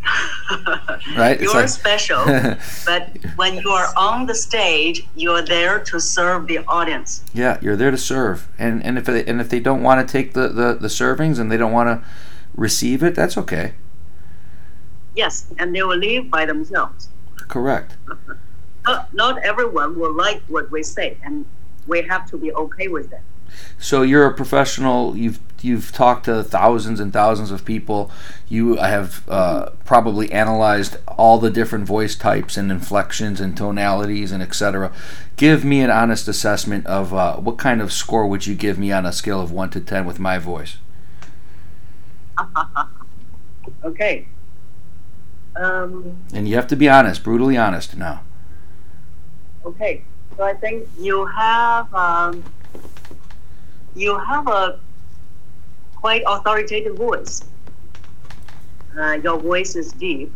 right? 1.17 1.41
You're 1.41 1.53
like- 1.55 1.69
special, 1.69 2.25
but 2.87 3.17
when 3.37 3.57
you 3.57 3.71
are 3.71 3.89
on 3.97 4.27
the 4.27 4.35
stage, 4.35 5.07
you're 5.17 5.43
there 5.43 5.79
to 5.85 6.01
serve 6.01 6.47
the 6.47 6.59
audience. 6.67 7.25
Yeah, 7.33 7.59
you're 7.61 7.77
there 7.77 7.91
to 7.91 7.99
serve, 7.99 8.49
and 8.59 8.85
and 8.85 8.99
if 8.99 9.07
they, 9.07 9.25
and 9.25 9.41
if 9.41 9.49
they 9.49 9.61
don't 9.61 9.83
want 9.83 10.07
to 10.07 10.11
take 10.11 10.35
the, 10.35 10.49
the 10.49 10.75
the 10.75 10.89
servings 10.89 11.39
and 11.39 11.51
they 11.51 11.57
don't 11.57 11.73
want 11.73 11.89
to 11.89 12.07
receive 12.57 13.03
it, 13.03 13.15
that's 13.15 13.37
okay. 13.39 13.75
Yes, 15.15 15.47
and 15.59 15.75
they 15.75 15.83
will 15.83 15.97
leave 15.97 16.31
by 16.31 16.45
themselves. 16.47 17.09
Correct. 17.49 17.97
Not, 18.87 19.15
not 19.15 19.39
everyone 19.39 19.99
will 19.99 20.13
like 20.13 20.43
what 20.47 20.71
we 20.71 20.83
say, 20.83 21.17
and 21.25 21.47
we 21.87 22.03
have 22.03 22.29
to 22.31 22.37
be 22.37 22.53
okay 22.53 22.89
with 22.89 23.09
that. 23.09 23.23
So 23.79 24.03
you're 24.03 24.27
a 24.27 24.35
professional. 24.35 25.17
You've 25.17 25.41
you've 25.65 25.93
talked 25.93 26.27
to 26.27 26.43
thousands 26.45 27.01
and 27.01 27.13
thousands 27.13 27.51
of 27.51 27.65
people. 27.65 28.11
You 28.49 28.77
have 28.77 29.29
uh, 29.29 29.71
probably 29.85 30.31
analyzed 30.31 30.99
all 31.09 31.39
the 31.39 31.51
different 31.51 31.87
voice 31.87 32.15
types 32.15 32.57
and 32.57 32.71
inflections 32.71 33.41
and 33.41 33.57
tonalities 33.57 34.31
and 34.31 34.43
etc. 34.43 34.93
Give 35.37 35.65
me 35.65 35.81
an 35.81 35.91
honest 35.91 36.29
assessment 36.29 36.87
of 36.87 37.13
uh, 37.15 37.37
what 37.37 37.59
kind 37.59 37.81
of 37.81 37.93
score 37.93 38.27
would 38.27 38.47
you 38.47 38.55
give 38.55 38.79
me 38.79 38.93
on 38.93 39.07
a 39.07 39.13
scale 39.13 39.41
of 39.41 39.51
one 39.51 39.71
to 39.71 39.81
ten 39.81 40.05
with 40.07 40.19
my 40.21 40.39
voice. 40.39 40.77
Okay. 43.83 44.27
Um, 45.57 46.17
And 46.33 46.49
you 46.49 46.55
have 46.57 46.67
to 46.69 46.77
be 46.77 46.89
honest, 46.89 47.23
brutally 47.23 47.57
honest 47.57 47.97
now. 47.97 48.23
okay. 49.65 50.03
So 50.37 50.43
I 50.43 50.55
think 50.55 50.89
you 50.99 51.27
have 51.27 51.93
um, 51.95 52.43
you 53.95 54.19
have 54.19 54.49
a 54.49 54.81
quite 56.05 56.23
authoritative 56.27 56.97
voice. 56.97 57.41
Uh, 58.95 59.13
your 59.25 59.39
voice 59.41 59.75
is 59.75 59.91
deep. 59.93 60.31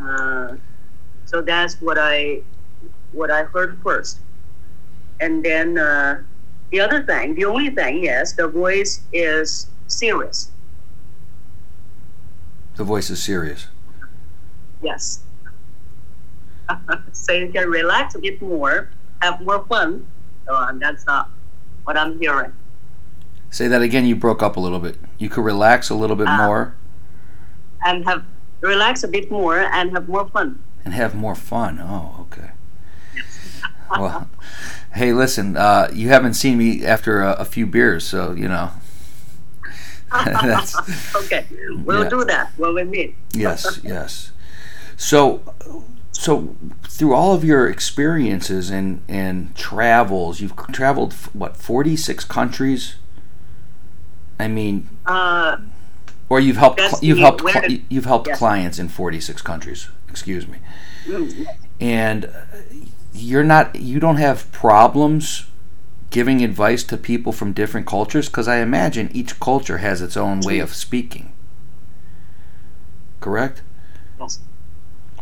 Uh, 0.00 0.54
so 1.24 1.42
that's 1.42 1.80
what 1.80 1.98
I 1.98 2.42
what 3.10 3.28
I 3.28 3.42
heard 3.42 3.76
first. 3.82 4.20
And 5.18 5.44
then 5.44 5.78
uh, 5.78 6.22
the 6.70 6.78
other 6.78 7.02
thing, 7.02 7.34
the 7.34 7.44
only 7.44 7.70
thing 7.70 8.04
is 8.04 8.36
the 8.36 8.46
voice 8.46 9.02
is 9.12 9.66
serious. 9.88 10.52
The 12.76 12.84
voice 12.84 13.10
is 13.10 13.20
serious. 13.20 13.66
Yes. 14.80 15.24
so 17.12 17.32
you 17.32 17.48
can 17.50 17.68
relax 17.68 18.14
a 18.14 18.20
bit 18.20 18.40
more, 18.40 18.90
have 19.22 19.40
more 19.40 19.66
fun. 19.66 20.06
So 20.46 20.54
uh, 20.54 20.70
that's 20.78 21.02
uh, 21.08 21.24
what 21.82 21.98
I'm 21.98 22.16
hearing. 22.20 22.52
Say 23.54 23.68
that 23.68 23.82
again. 23.82 24.04
You 24.04 24.16
broke 24.16 24.42
up 24.42 24.56
a 24.56 24.60
little 24.60 24.80
bit. 24.80 24.96
You 25.16 25.28
could 25.28 25.44
relax 25.44 25.88
a 25.88 25.94
little 25.94 26.16
bit 26.16 26.26
Ah. 26.28 26.44
more 26.44 26.74
And 27.86 28.04
have 28.04 28.24
relax 28.60 29.04
a 29.04 29.08
bit 29.08 29.30
more 29.30 29.58
and 29.60 29.92
have 29.92 30.08
more 30.08 30.26
fun. 30.28 30.58
and 30.84 30.92
have 30.92 31.14
more 31.14 31.36
fun. 31.36 31.78
Oh, 31.80 32.26
okay. 32.26 32.50
Well, 34.00 34.28
hey, 34.94 35.12
listen. 35.12 35.56
Uh, 35.56 35.88
you 35.92 36.08
haven't 36.08 36.34
seen 36.34 36.58
me 36.58 36.84
after 36.84 37.22
a, 37.22 37.32
a 37.34 37.44
few 37.44 37.64
beers, 37.66 38.02
so 38.04 38.32
you 38.32 38.48
know. 38.48 38.70
Okay, 41.16 41.46
we'll 41.84 42.02
Yeah. 42.02 42.08
do 42.10 42.24
that 42.24 42.50
when 42.56 42.74
we 42.74 42.82
meet. 42.84 43.14
yes, 43.32 43.78
yes. 43.84 44.32
So, 44.96 45.42
so 46.12 46.56
through 46.88 47.14
all 47.14 47.34
of 47.34 47.44
your 47.44 47.68
experiences 47.68 48.70
and 48.70 49.00
and 49.08 49.54
travels, 49.54 50.40
you've 50.40 50.56
traveled 50.72 51.12
what 51.32 51.56
forty 51.56 51.96
six 51.96 52.24
countries. 52.24 52.96
I 54.38 54.48
mean, 54.48 54.88
Uh, 55.06 55.56
or 56.28 56.40
you've 56.40 56.56
helped 56.56 56.78
That's 56.78 57.02
you've 57.02 57.18
helped 57.18 57.42
the- 57.44 57.82
you've 57.88 58.04
helped 58.06 58.28
yes. 58.28 58.38
clients 58.38 58.78
in 58.78 58.88
forty 58.88 59.20
six 59.20 59.42
countries. 59.42 59.88
Excuse 60.08 60.46
me. 60.46 60.58
mm, 61.06 61.46
and 61.80 62.24
uh, 62.26 62.28
you're 63.12 63.44
not 63.44 63.74
you 63.76 63.98
don't 64.00 64.16
have 64.16 64.50
problems 64.52 65.46
giving 66.10 66.42
advice 66.44 66.82
to 66.84 66.96
people 66.96 67.32
from 67.32 67.52
different 67.52 67.86
cultures 67.86 68.28
because 68.28 68.46
i 68.46 68.58
imagine 68.58 69.10
each 69.12 69.38
culture 69.40 69.78
has 69.78 70.00
its 70.00 70.16
own 70.16 70.38
way 70.40 70.60
of 70.60 70.72
speaking 70.74 71.32
correct 73.20 73.62
yes. 74.20 74.38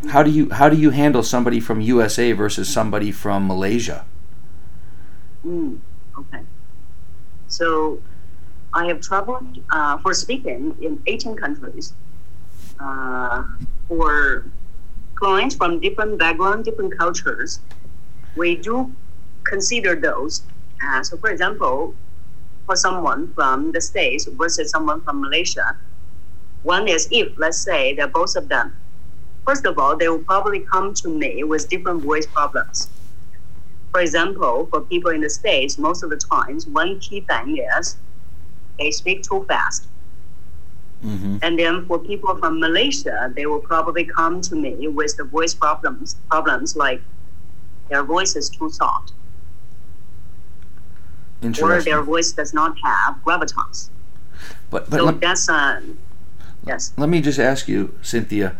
how 0.09 0.21
do 0.23 0.29
you 0.29 0.49
how 0.51 0.69
do 0.69 0.75
you 0.77 0.91
handle 0.91 1.23
somebody 1.23 1.59
from 1.59 1.81
usa 1.81 2.31
versus 2.33 2.67
somebody 2.71 3.11
from 3.11 3.47
malaysia 3.47 4.05
Mm, 5.45 5.79
okay. 6.17 6.39
So 7.49 7.99
I 8.73 8.85
have 8.87 9.01
traveled 9.01 9.59
uh, 9.71 9.97
for 9.99 10.13
speaking 10.13 10.75
in 10.81 11.01
18 11.07 11.35
countries 11.35 11.93
uh, 12.79 13.43
for 13.87 14.45
clients 15.15 15.55
from 15.55 15.79
different 15.79 16.17
background, 16.17 16.65
different 16.65 16.97
cultures. 16.97 17.59
We 18.35 18.55
do 18.55 18.91
consider 19.43 19.95
those. 19.95 20.41
Uh, 20.83 21.03
so, 21.03 21.17
for 21.17 21.29
example, 21.29 21.93
for 22.65 22.75
someone 22.75 23.31
from 23.33 23.71
the 23.71 23.81
States 23.81 24.25
versus 24.25 24.71
someone 24.71 25.01
from 25.01 25.21
Malaysia, 25.21 25.77
one 26.63 26.87
is 26.87 27.07
if, 27.11 27.37
let's 27.37 27.59
say, 27.59 27.93
that 27.95 28.11
both 28.11 28.35
of 28.35 28.49
them, 28.49 28.75
first 29.45 29.65
of 29.65 29.77
all, 29.77 29.95
they 29.95 30.07
will 30.07 30.23
probably 30.23 30.61
come 30.61 30.93
to 30.95 31.09
me 31.09 31.43
with 31.43 31.69
different 31.69 32.01
voice 32.01 32.25
problems 32.25 32.89
for 33.93 34.01
example, 34.01 34.67
for 34.71 34.81
people 34.81 35.11
in 35.11 35.21
the 35.21 35.29
States, 35.29 35.77
most 35.77 36.01
of 36.01 36.09
the 36.09 36.17
times, 36.17 36.65
one 36.65 36.99
key 36.99 37.21
thing 37.21 37.59
is 37.77 37.95
they 38.77 38.91
speak 38.91 39.23
too 39.23 39.45
fast. 39.47 39.87
mm-hmm. 41.03 41.37
And 41.41 41.59
then 41.59 41.85
for 41.85 41.99
people 41.99 42.35
from 42.37 42.59
Malaysia, 42.59 43.31
they 43.35 43.45
will 43.45 43.59
probably 43.61 44.05
come 44.05 44.41
to 44.41 44.55
me 44.55 44.87
with 44.87 45.17
the 45.17 45.23
voice 45.23 45.53
problems, 45.53 46.15
problems 46.29 46.75
like 46.75 47.01
their 47.89 48.03
voice 48.03 48.35
is 48.35 48.49
too 48.49 48.69
soft 48.69 49.13
or 51.61 51.81
their 51.81 52.01
voice 52.01 52.31
does 52.31 52.53
not 52.53 52.77
have 52.83 53.15
gravitas. 53.23 53.89
but 54.69 54.89
but 54.89 54.97
So 54.97 55.05
let, 55.05 55.21
that's, 55.21 55.49
uh, 55.49 55.81
yes. 56.65 56.93
let 56.97 57.09
me 57.09 57.21
just 57.21 57.39
ask 57.39 57.67
you 57.67 57.97
cynthia 58.01 58.55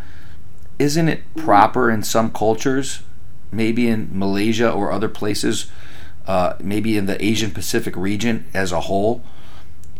isn't 0.78 1.08
it 1.08 1.22
proper 1.36 1.90
in 1.90 2.02
some 2.02 2.30
cultures 2.30 3.02
maybe 3.52 3.88
in 3.88 4.08
malaysia 4.12 4.70
or 4.70 4.90
other 4.90 5.08
places 5.08 5.70
uh, 6.26 6.54
maybe 6.60 6.96
in 6.96 7.06
the 7.06 7.22
asian 7.24 7.50
pacific 7.50 7.94
region 7.96 8.44
as 8.52 8.72
a 8.72 8.80
whole 8.80 9.22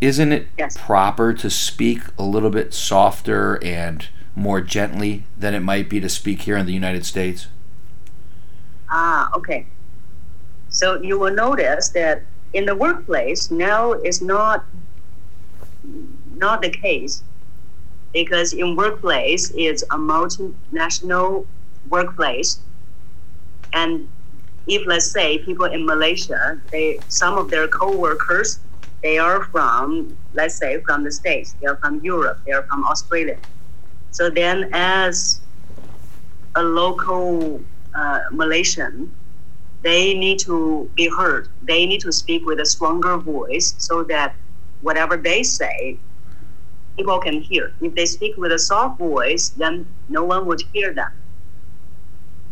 isn't 0.00 0.32
it 0.32 0.46
Yes. 0.58 0.76
proper 0.76 1.32
to 1.32 1.48
speak 1.50 2.00
a 2.18 2.22
little 2.22 2.50
bit 2.50 2.74
softer 2.74 3.62
and 3.64 4.08
more 4.36 4.60
gently 4.60 5.24
than 5.38 5.54
it 5.54 5.60
might 5.60 5.88
be 5.88 6.00
to 6.00 6.08
speak 6.08 6.42
here 6.42 6.56
in 6.56 6.66
the 6.66 6.72
united 6.72 7.04
states 7.06 7.48
Ah, 8.90 9.30
okay. 9.34 9.66
So 10.68 11.00
you 11.02 11.18
will 11.18 11.34
notice 11.34 11.88
that 11.90 12.22
in 12.52 12.64
the 12.66 12.76
workplace 12.76 13.50
now 13.50 13.92
is 13.92 14.22
not 14.22 14.64
not 16.36 16.62
the 16.62 16.70
case 16.70 17.22
because 18.12 18.52
in 18.52 18.76
workplace 18.76 19.50
it's 19.56 19.82
a 19.90 19.96
multinational 19.98 21.46
workplace 21.88 22.60
and 23.72 24.06
if 24.68 24.86
let's 24.86 25.10
say 25.10 25.38
people 25.38 25.66
in 25.66 25.84
Malaysia 25.84 26.60
they 26.70 27.00
some 27.08 27.36
of 27.36 27.50
their 27.50 27.66
co-workers 27.66 28.60
they 29.04 29.18
are 29.18 29.44
from 29.44 30.18
let's 30.34 30.56
say 30.56 30.82
from 30.86 31.04
the 31.04 31.12
states 31.12 31.56
they 31.60 31.68
are 31.68 31.78
from 31.78 32.00
Europe 32.04 32.40
they 32.46 32.52
are 32.52 32.64
from 32.70 32.84
Australia 32.86 33.38
so 34.12 34.30
then 34.30 34.70
as 34.72 35.42
a 36.56 36.62
local 36.62 37.60
uh, 37.94 38.20
Malaysian, 38.32 39.12
they 39.82 40.14
need 40.14 40.38
to 40.40 40.90
be 40.96 41.08
heard. 41.08 41.48
They 41.62 41.86
need 41.86 42.00
to 42.02 42.12
speak 42.12 42.46
with 42.46 42.60
a 42.60 42.66
stronger 42.66 43.18
voice 43.18 43.74
so 43.78 44.04
that 44.04 44.36
whatever 44.80 45.16
they 45.16 45.42
say, 45.42 46.00
people 46.96 47.18
can 47.20 47.40
hear. 47.42 47.72
If 47.80 47.94
they 47.94 48.06
speak 48.06 48.36
with 48.38 48.52
a 48.52 48.58
soft 48.58 48.98
voice, 48.98 49.50
then 49.50 49.86
no 50.08 50.24
one 50.24 50.46
would 50.46 50.62
hear 50.72 50.94
them. 50.94 51.10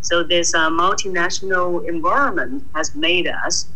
So 0.00 0.24
this 0.24 0.54
uh, 0.54 0.70
multinational 0.70 1.88
environment 1.88 2.64
has 2.74 2.94
made 2.94 3.28
us 3.28 3.68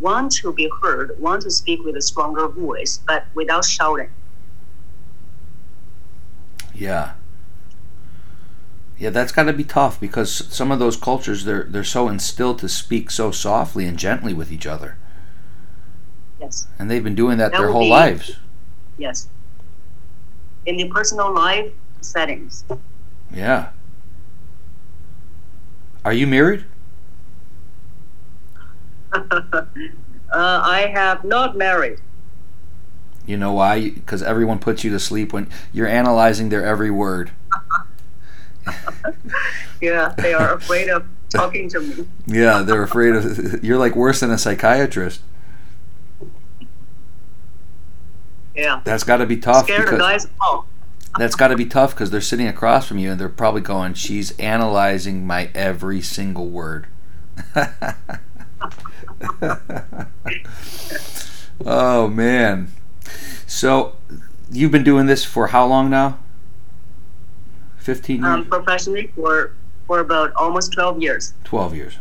want 0.00 0.32
to 0.32 0.52
be 0.52 0.70
heard, 0.82 1.18
want 1.20 1.42
to 1.42 1.50
speak 1.50 1.82
with 1.84 1.96
a 1.96 2.02
stronger 2.02 2.48
voice, 2.48 3.00
but 3.06 3.24
without 3.34 3.64
shouting. 3.64 4.10
yeah. 6.74 7.12
Yeah 8.98 9.10
that's 9.10 9.32
got 9.32 9.44
to 9.44 9.52
be 9.52 9.64
tough 9.64 9.98
because 10.00 10.32
some 10.54 10.70
of 10.70 10.78
those 10.78 10.96
cultures 10.96 11.44
they're 11.44 11.64
they're 11.64 11.82
so 11.84 12.08
instilled 12.08 12.60
to 12.60 12.68
speak 12.68 13.10
so 13.10 13.30
softly 13.32 13.86
and 13.86 13.98
gently 13.98 14.32
with 14.32 14.52
each 14.52 14.66
other. 14.66 14.96
Yes, 16.40 16.68
and 16.78 16.88
they've 16.90 17.02
been 17.02 17.16
doing 17.16 17.38
that, 17.38 17.52
That 17.52 17.58
their 17.58 17.70
whole 17.72 17.82
be- 17.82 17.90
lives. 17.90 18.36
Yes. 18.96 19.28
In 20.66 20.76
the 20.76 20.88
personal 20.88 21.32
life 21.34 21.72
settings, 22.00 22.64
yeah. 23.32 23.70
Are 26.04 26.12
you 26.12 26.26
married 26.28 26.64
uh, 29.32 29.64
I 30.32 30.90
have 30.92 31.24
not 31.24 31.56
married. 31.56 32.00
You 33.26 33.36
know 33.36 33.52
why? 33.52 33.90
Because 33.90 34.22
everyone 34.22 34.58
puts 34.58 34.84
you 34.84 34.90
to 34.90 34.98
sleep 35.00 35.32
when 35.32 35.48
you're 35.72 35.88
analyzing 35.88 36.48
their 36.50 36.64
every 36.64 36.90
word. 36.90 37.30
Yeah, 39.80 40.14
they 40.16 40.32
are 40.32 40.54
afraid 40.54 40.88
of 40.88 41.06
talking 41.28 41.68
to 41.68 41.80
me. 41.80 42.06
Yeah, 42.26 42.62
they're 42.62 42.82
afraid 42.82 43.14
of. 43.14 43.62
You're 43.62 43.76
like 43.76 43.94
worse 43.94 44.20
than 44.20 44.30
a 44.30 44.38
psychiatrist. 44.38 45.20
Yeah, 48.54 48.80
That's 48.84 49.02
got 49.04 49.16
to 49.18 49.26
be 49.26 49.36
tough 49.36 49.64
scare 49.64 49.78
the 49.80 49.84
because 49.84 49.98
guys 49.98 50.28
off. 50.40 50.64
that's 51.18 51.34
got 51.34 51.48
to 51.48 51.56
be 51.56 51.66
tough 51.66 51.90
because 51.90 52.10
they're 52.10 52.20
sitting 52.20 52.46
across 52.46 52.86
from 52.86 52.98
you 52.98 53.10
and 53.10 53.20
they're 53.20 53.28
probably 53.28 53.60
going, 53.60 53.92
"She's 53.94 54.30
analyzing 54.38 55.26
my 55.26 55.50
every 55.54 56.00
single 56.00 56.48
word." 56.48 56.86
oh 61.66 62.08
man. 62.08 62.68
So, 63.46 63.96
you've 64.50 64.70
been 64.72 64.84
doing 64.84 65.06
this 65.06 65.24
for 65.24 65.48
how 65.48 65.66
long 65.66 65.90
now? 65.90 66.18
15 67.78 68.16
years? 68.16 68.26
Um, 68.26 68.46
professionally 68.46 69.08
for 69.14 69.52
for 69.86 70.00
about 70.00 70.32
almost 70.36 70.72
12 70.72 71.02
years. 71.02 71.34
12 71.44 71.74
years. 71.74 71.98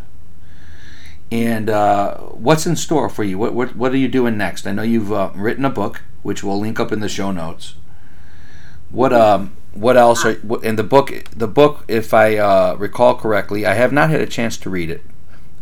And 1.31 1.69
uh, 1.69 2.17
what's 2.17 2.65
in 2.65 2.75
store 2.75 3.09
for 3.09 3.23
you? 3.23 3.37
What, 3.37 3.53
what, 3.53 3.75
what 3.75 3.91
are 3.91 3.97
you 3.97 4.07
doing 4.07 4.37
next? 4.37 4.65
I 4.67 4.71
know 4.71 4.83
you've 4.83 5.11
uh, 5.11 5.31
written 5.35 5.65
a 5.65 5.69
book, 5.69 6.01
which 6.21 6.43
we'll 6.43 6.59
link 6.59 6.79
up 6.79 6.91
in 6.91 6.99
the 6.99 7.09
show 7.09 7.31
notes. 7.31 7.75
What 8.89 9.11
um 9.11 9.57
what 9.73 9.97
else 9.97 10.23
are 10.23 10.35
what- 10.35 10.63
in 10.63 10.75
the 10.75 10.83
book? 10.83 11.11
The 11.35 11.47
book, 11.47 11.83
if 11.87 12.13
I 12.13 12.37
uh, 12.37 12.75
recall 12.75 13.15
correctly, 13.15 13.65
I 13.65 13.73
have 13.73 13.91
not 13.91 14.11
had 14.11 14.21
a 14.21 14.27
chance 14.27 14.55
to 14.57 14.69
read 14.69 14.91
it, 14.91 15.03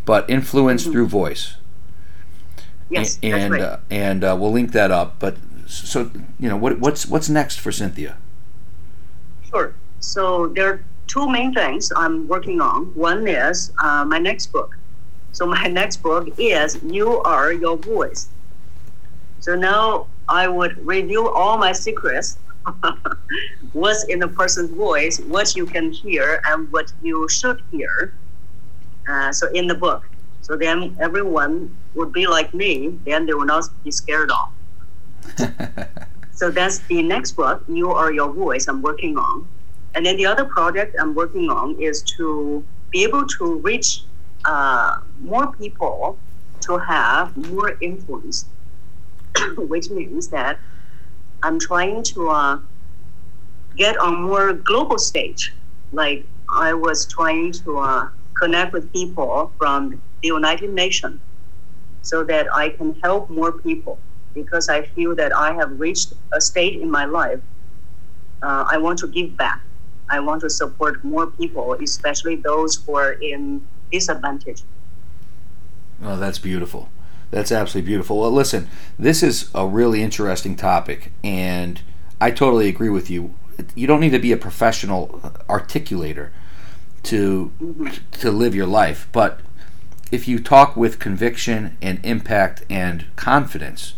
but 0.06 0.30
influence 0.30 0.84
through 0.84 1.08
voice. 1.08 1.56
Yes, 2.90 3.20
and 3.24 3.34
that's 3.34 3.52
right. 3.52 3.62
uh, 3.62 3.78
and 3.90 4.24
uh, 4.24 4.36
we'll 4.40 4.52
link 4.52 4.74
that 4.74 4.92
up. 4.92 5.20
But 5.20 5.38
so 5.68 6.12
you 6.40 6.50
know 6.50 6.58
what 6.58 6.80
what's 6.80 7.06
what's 7.06 7.30
next 7.30 7.60
for 7.60 7.72
Cynthia? 7.72 8.18
Sure. 9.50 9.74
So 10.00 10.48
there 10.48 10.68
are 10.70 10.84
two 11.08 11.30
main 11.30 11.54
things 11.54 11.92
I'm 11.96 12.28
working 12.28 12.60
on. 12.62 12.86
One 12.96 13.28
is 13.28 13.72
uh, 13.82 14.04
my 14.06 14.18
next 14.18 14.48
book. 14.48 14.78
So 15.32 15.46
my 15.46 15.68
next 15.80 15.98
book 15.98 16.28
is 16.38 16.82
You 16.84 17.22
Are 17.22 17.54
Your 17.54 17.78
Voice. 17.78 18.30
So 19.40 19.56
now 19.56 20.08
I 20.28 20.48
would 20.48 20.86
review 20.86 21.30
all 21.30 21.58
my 21.58 21.72
secrets. 21.72 22.38
What's 23.74 24.04
in 24.06 24.22
a 24.22 24.28
person's 24.28 24.70
voice, 24.70 25.20
what 25.20 25.56
you 25.56 25.66
can 25.66 25.92
hear, 25.92 26.42
and 26.46 26.72
what 26.72 26.94
you 27.02 27.28
should 27.28 27.62
hear. 27.72 28.14
Uh, 29.08 29.32
so 29.32 29.48
in 29.52 29.68
the 29.68 29.76
book. 29.76 30.04
So 30.42 30.58
then 30.58 30.98
everyone 31.00 31.76
would 31.96 32.12
be 32.12 32.28
like 32.28 32.54
me, 32.54 32.98
then 33.06 33.26
they 33.26 33.34
will 33.34 33.46
not 33.46 33.66
be 33.84 33.92
scared 33.92 34.32
off. 34.32 34.52
So 36.42 36.50
that's 36.50 36.80
the 36.90 37.04
next 37.04 37.34
book, 37.34 37.64
You 37.68 37.92
Are 37.92 38.12
Your 38.12 38.34
Voice, 38.34 38.68
I'm 38.68 38.82
working 38.82 39.16
on. 39.16 39.48
And 39.94 40.04
then 40.04 40.18
the 40.18 40.26
other 40.26 40.44
project 40.44 40.96
I'm 41.00 41.14
working 41.14 41.52
on 41.52 41.80
is 41.80 42.02
to 42.18 42.66
be 42.90 43.04
able 43.04 43.28
to 43.38 43.60
reach 43.60 44.06
uh, 44.46 45.02
more 45.20 45.52
people 45.52 46.18
to 46.62 46.80
have 46.80 47.38
more 47.38 47.78
influence, 47.80 48.46
which 49.56 49.92
means 49.92 50.30
that 50.30 50.58
I'm 51.44 51.60
trying 51.60 52.02
to 52.16 52.30
uh, 52.30 52.60
get 53.78 54.00
on 54.00 54.24
more 54.24 54.52
global 54.54 54.98
stage. 54.98 55.54
Like 55.92 56.26
I 56.52 56.74
was 56.74 57.06
trying 57.06 57.52
to 57.52 57.78
uh, 57.78 58.10
connect 58.42 58.74
with 58.74 58.92
people 58.92 59.52
from 59.58 60.02
the 60.22 60.28
United 60.28 60.72
Nations 60.72 61.22
so 62.02 62.24
that 62.24 62.48
I 62.54 62.70
can 62.70 63.00
help 63.02 63.30
more 63.30 63.52
people 63.52 64.00
because 64.34 64.68
I 64.68 64.82
feel 64.82 65.16
that 65.16 65.36
I 65.36 65.54
have 65.54 65.80
reached 65.80 66.14
a 66.34 66.42
state 66.42 66.82
in 66.82 66.90
my 66.90 67.06
life. 67.06 67.40
Uh, 68.42 68.66
I 68.72 68.78
want 68.80 68.98
to 69.00 69.08
give 69.08 69.38
back. 69.38 69.62
I 70.10 70.20
want 70.20 70.42
to 70.42 70.50
support 70.50 71.04
more 71.04 71.28
people, 71.28 71.74
especially 71.74 72.36
those 72.36 72.76
who 72.76 72.96
are 72.96 73.14
in 73.14 73.66
disadvantage. 73.92 74.64
Oh, 76.04 76.18
that's 76.18 76.40
beautiful. 76.40 76.90
That's 77.30 77.52
absolutely 77.52 77.88
beautiful. 77.88 78.20
Well, 78.20 78.32
listen, 78.32 78.68
this 78.98 79.22
is 79.22 79.50
a 79.54 79.66
really 79.68 80.02
interesting 80.02 80.56
topic, 80.56 81.12
and 81.24 81.80
I 82.20 82.32
totally 82.32 82.68
agree 82.68 82.90
with 82.90 83.10
you. 83.10 83.36
You 83.76 83.86
don't 83.86 84.00
need 84.00 84.12
to 84.12 84.20
be 84.20 84.32
a 84.32 84.38
professional 84.38 85.22
articulator 85.48 86.32
to 87.04 87.52
to 88.12 88.32
live 88.32 88.56
your 88.56 88.68
life, 88.68 89.08
but 89.12 89.40
if 90.12 90.28
you 90.28 90.40
talk 90.40 90.76
with 90.76 91.00
conviction 91.00 91.78
and 91.82 92.00
impact 92.04 92.64
and 92.70 93.06
confidence, 93.16 93.94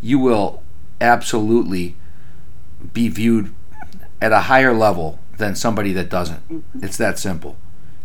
you 0.00 0.18
will 0.18 0.62
absolutely 1.00 1.96
be 2.92 3.08
viewed 3.08 3.52
at 4.20 4.32
a 4.32 4.42
higher 4.42 4.74
level 4.74 5.18
than 5.38 5.54
somebody 5.54 5.92
that 5.92 6.08
doesn't. 6.08 6.46
Mm-hmm. 6.48 6.84
It's 6.84 6.96
that 6.98 7.18
simple. 7.18 7.56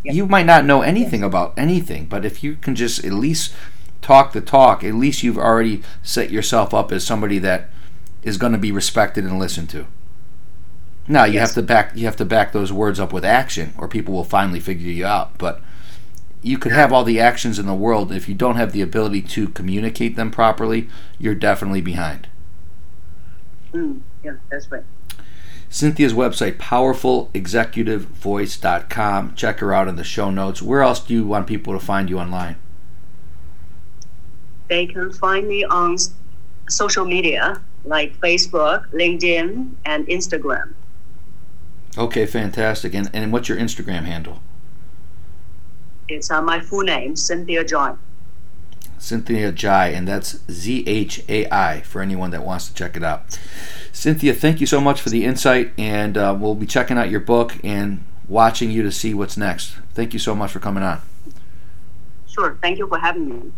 Yeah. 0.03 0.13
You 0.13 0.25
might 0.25 0.45
not 0.45 0.65
know 0.65 0.81
anything 0.81 1.23
about 1.23 1.53
anything, 1.57 2.05
but 2.05 2.25
if 2.25 2.43
you 2.43 2.55
can 2.55 2.75
just 2.75 3.03
at 3.05 3.13
least 3.13 3.53
talk 4.01 4.33
the 4.33 4.41
talk, 4.41 4.83
at 4.83 4.95
least 4.95 5.23
you've 5.23 5.37
already 5.37 5.83
set 6.01 6.31
yourself 6.31 6.73
up 6.73 6.91
as 6.91 7.05
somebody 7.05 7.37
that 7.39 7.69
is 8.23 8.37
going 8.37 8.51
to 8.51 8.57
be 8.57 8.71
respected 8.71 9.23
and 9.23 9.37
listened 9.37 9.69
to. 9.69 9.85
Now 11.11 11.25
you 11.25 11.33
Yes. 11.33 11.49
have 11.49 11.55
to 11.55 11.61
back 11.67 11.91
you 11.93 12.05
have 12.05 12.15
to 12.15 12.23
back 12.25 12.53
those 12.53 12.71
words 12.71 12.97
up 12.99 13.11
with 13.11 13.25
action, 13.25 13.73
or 13.77 13.89
people 13.89 14.13
will 14.13 14.23
finally 14.23 14.61
figure 14.61 14.89
you 14.89 15.05
out. 15.05 15.37
But 15.37 15.59
you 16.41 16.57
could 16.57 16.71
have 16.71 16.93
all 16.93 17.03
the 17.03 17.19
actions 17.19 17.59
in 17.59 17.65
the 17.65 17.73
world 17.73 18.13
if 18.13 18.29
you 18.29 18.33
don't 18.33 18.55
have 18.55 18.71
the 18.71 18.81
ability 18.81 19.21
to 19.23 19.49
communicate 19.49 20.15
them 20.15 20.31
properly. 20.31 20.87
You're 21.19 21.35
definitely 21.35 21.81
behind. 21.81 22.29
Mm, 23.73 23.99
yeah, 24.23 24.35
that's 24.49 24.71
right. 24.71 24.83
Cynthia's 25.69 26.13
website, 26.13 26.55
powerfulexecutivevoice.com. 26.57 29.35
Check 29.35 29.59
her 29.59 29.73
out 29.73 29.87
in 29.89 29.95
the 29.97 30.03
show 30.05 30.31
notes. 30.31 30.61
Where 30.61 30.81
else 30.81 31.01
do 31.01 31.13
you 31.13 31.25
want 31.25 31.45
people 31.47 31.73
to 31.73 31.79
find 31.79 32.09
you 32.09 32.19
online? 32.19 32.55
They 34.69 34.87
can 34.87 35.11
find 35.11 35.45
me 35.47 35.65
on 35.65 35.97
social 36.69 37.03
media 37.05 37.59
like 37.83 38.17
Facebook, 38.19 38.89
LinkedIn, 38.91 39.71
and 39.85 40.07
Instagram. 40.07 40.73
Okay, 41.97 42.25
fantastic. 42.25 42.93
And, 42.93 43.09
and 43.13 43.33
what's 43.33 43.49
your 43.49 43.57
Instagram 43.57 44.03
handle? 44.03 44.41
It's 46.07 46.31
uh, 46.31 46.41
my 46.41 46.59
full 46.59 46.83
name, 46.83 47.15
Cynthia 47.15 47.63
Zhai. 47.63 47.97
Cynthia 48.97 49.51
Zhai, 49.51 49.95
and 49.95 50.07
that's 50.07 50.39
Z 50.49 50.83
H 50.85 51.23
A 51.27 51.47
I 51.51 51.81
for 51.81 52.01
anyone 52.01 52.31
that 52.31 52.45
wants 52.45 52.67
to 52.67 52.73
check 52.73 52.95
it 52.95 53.03
out. 53.03 53.39
Cynthia, 53.91 54.33
thank 54.33 54.61
you 54.61 54.67
so 54.67 54.79
much 54.79 55.01
for 55.01 55.09
the 55.09 55.25
insight, 55.25 55.73
and 55.77 56.17
uh, 56.17 56.35
we'll 56.37 56.55
be 56.55 56.65
checking 56.65 56.97
out 56.97 57.09
your 57.09 57.19
book 57.19 57.55
and 57.63 58.03
watching 58.27 58.71
you 58.71 58.83
to 58.83 58.91
see 58.91 59.13
what's 59.13 59.37
next. 59.37 59.75
Thank 59.93 60.13
you 60.13 60.19
so 60.19 60.35
much 60.35 60.51
for 60.51 60.59
coming 60.59 60.83
on. 60.83 61.01
Sure. 62.27 62.57
Thank 62.61 62.77
you 62.77 62.87
for 62.87 62.99
having 62.99 63.27
me. 63.27 63.51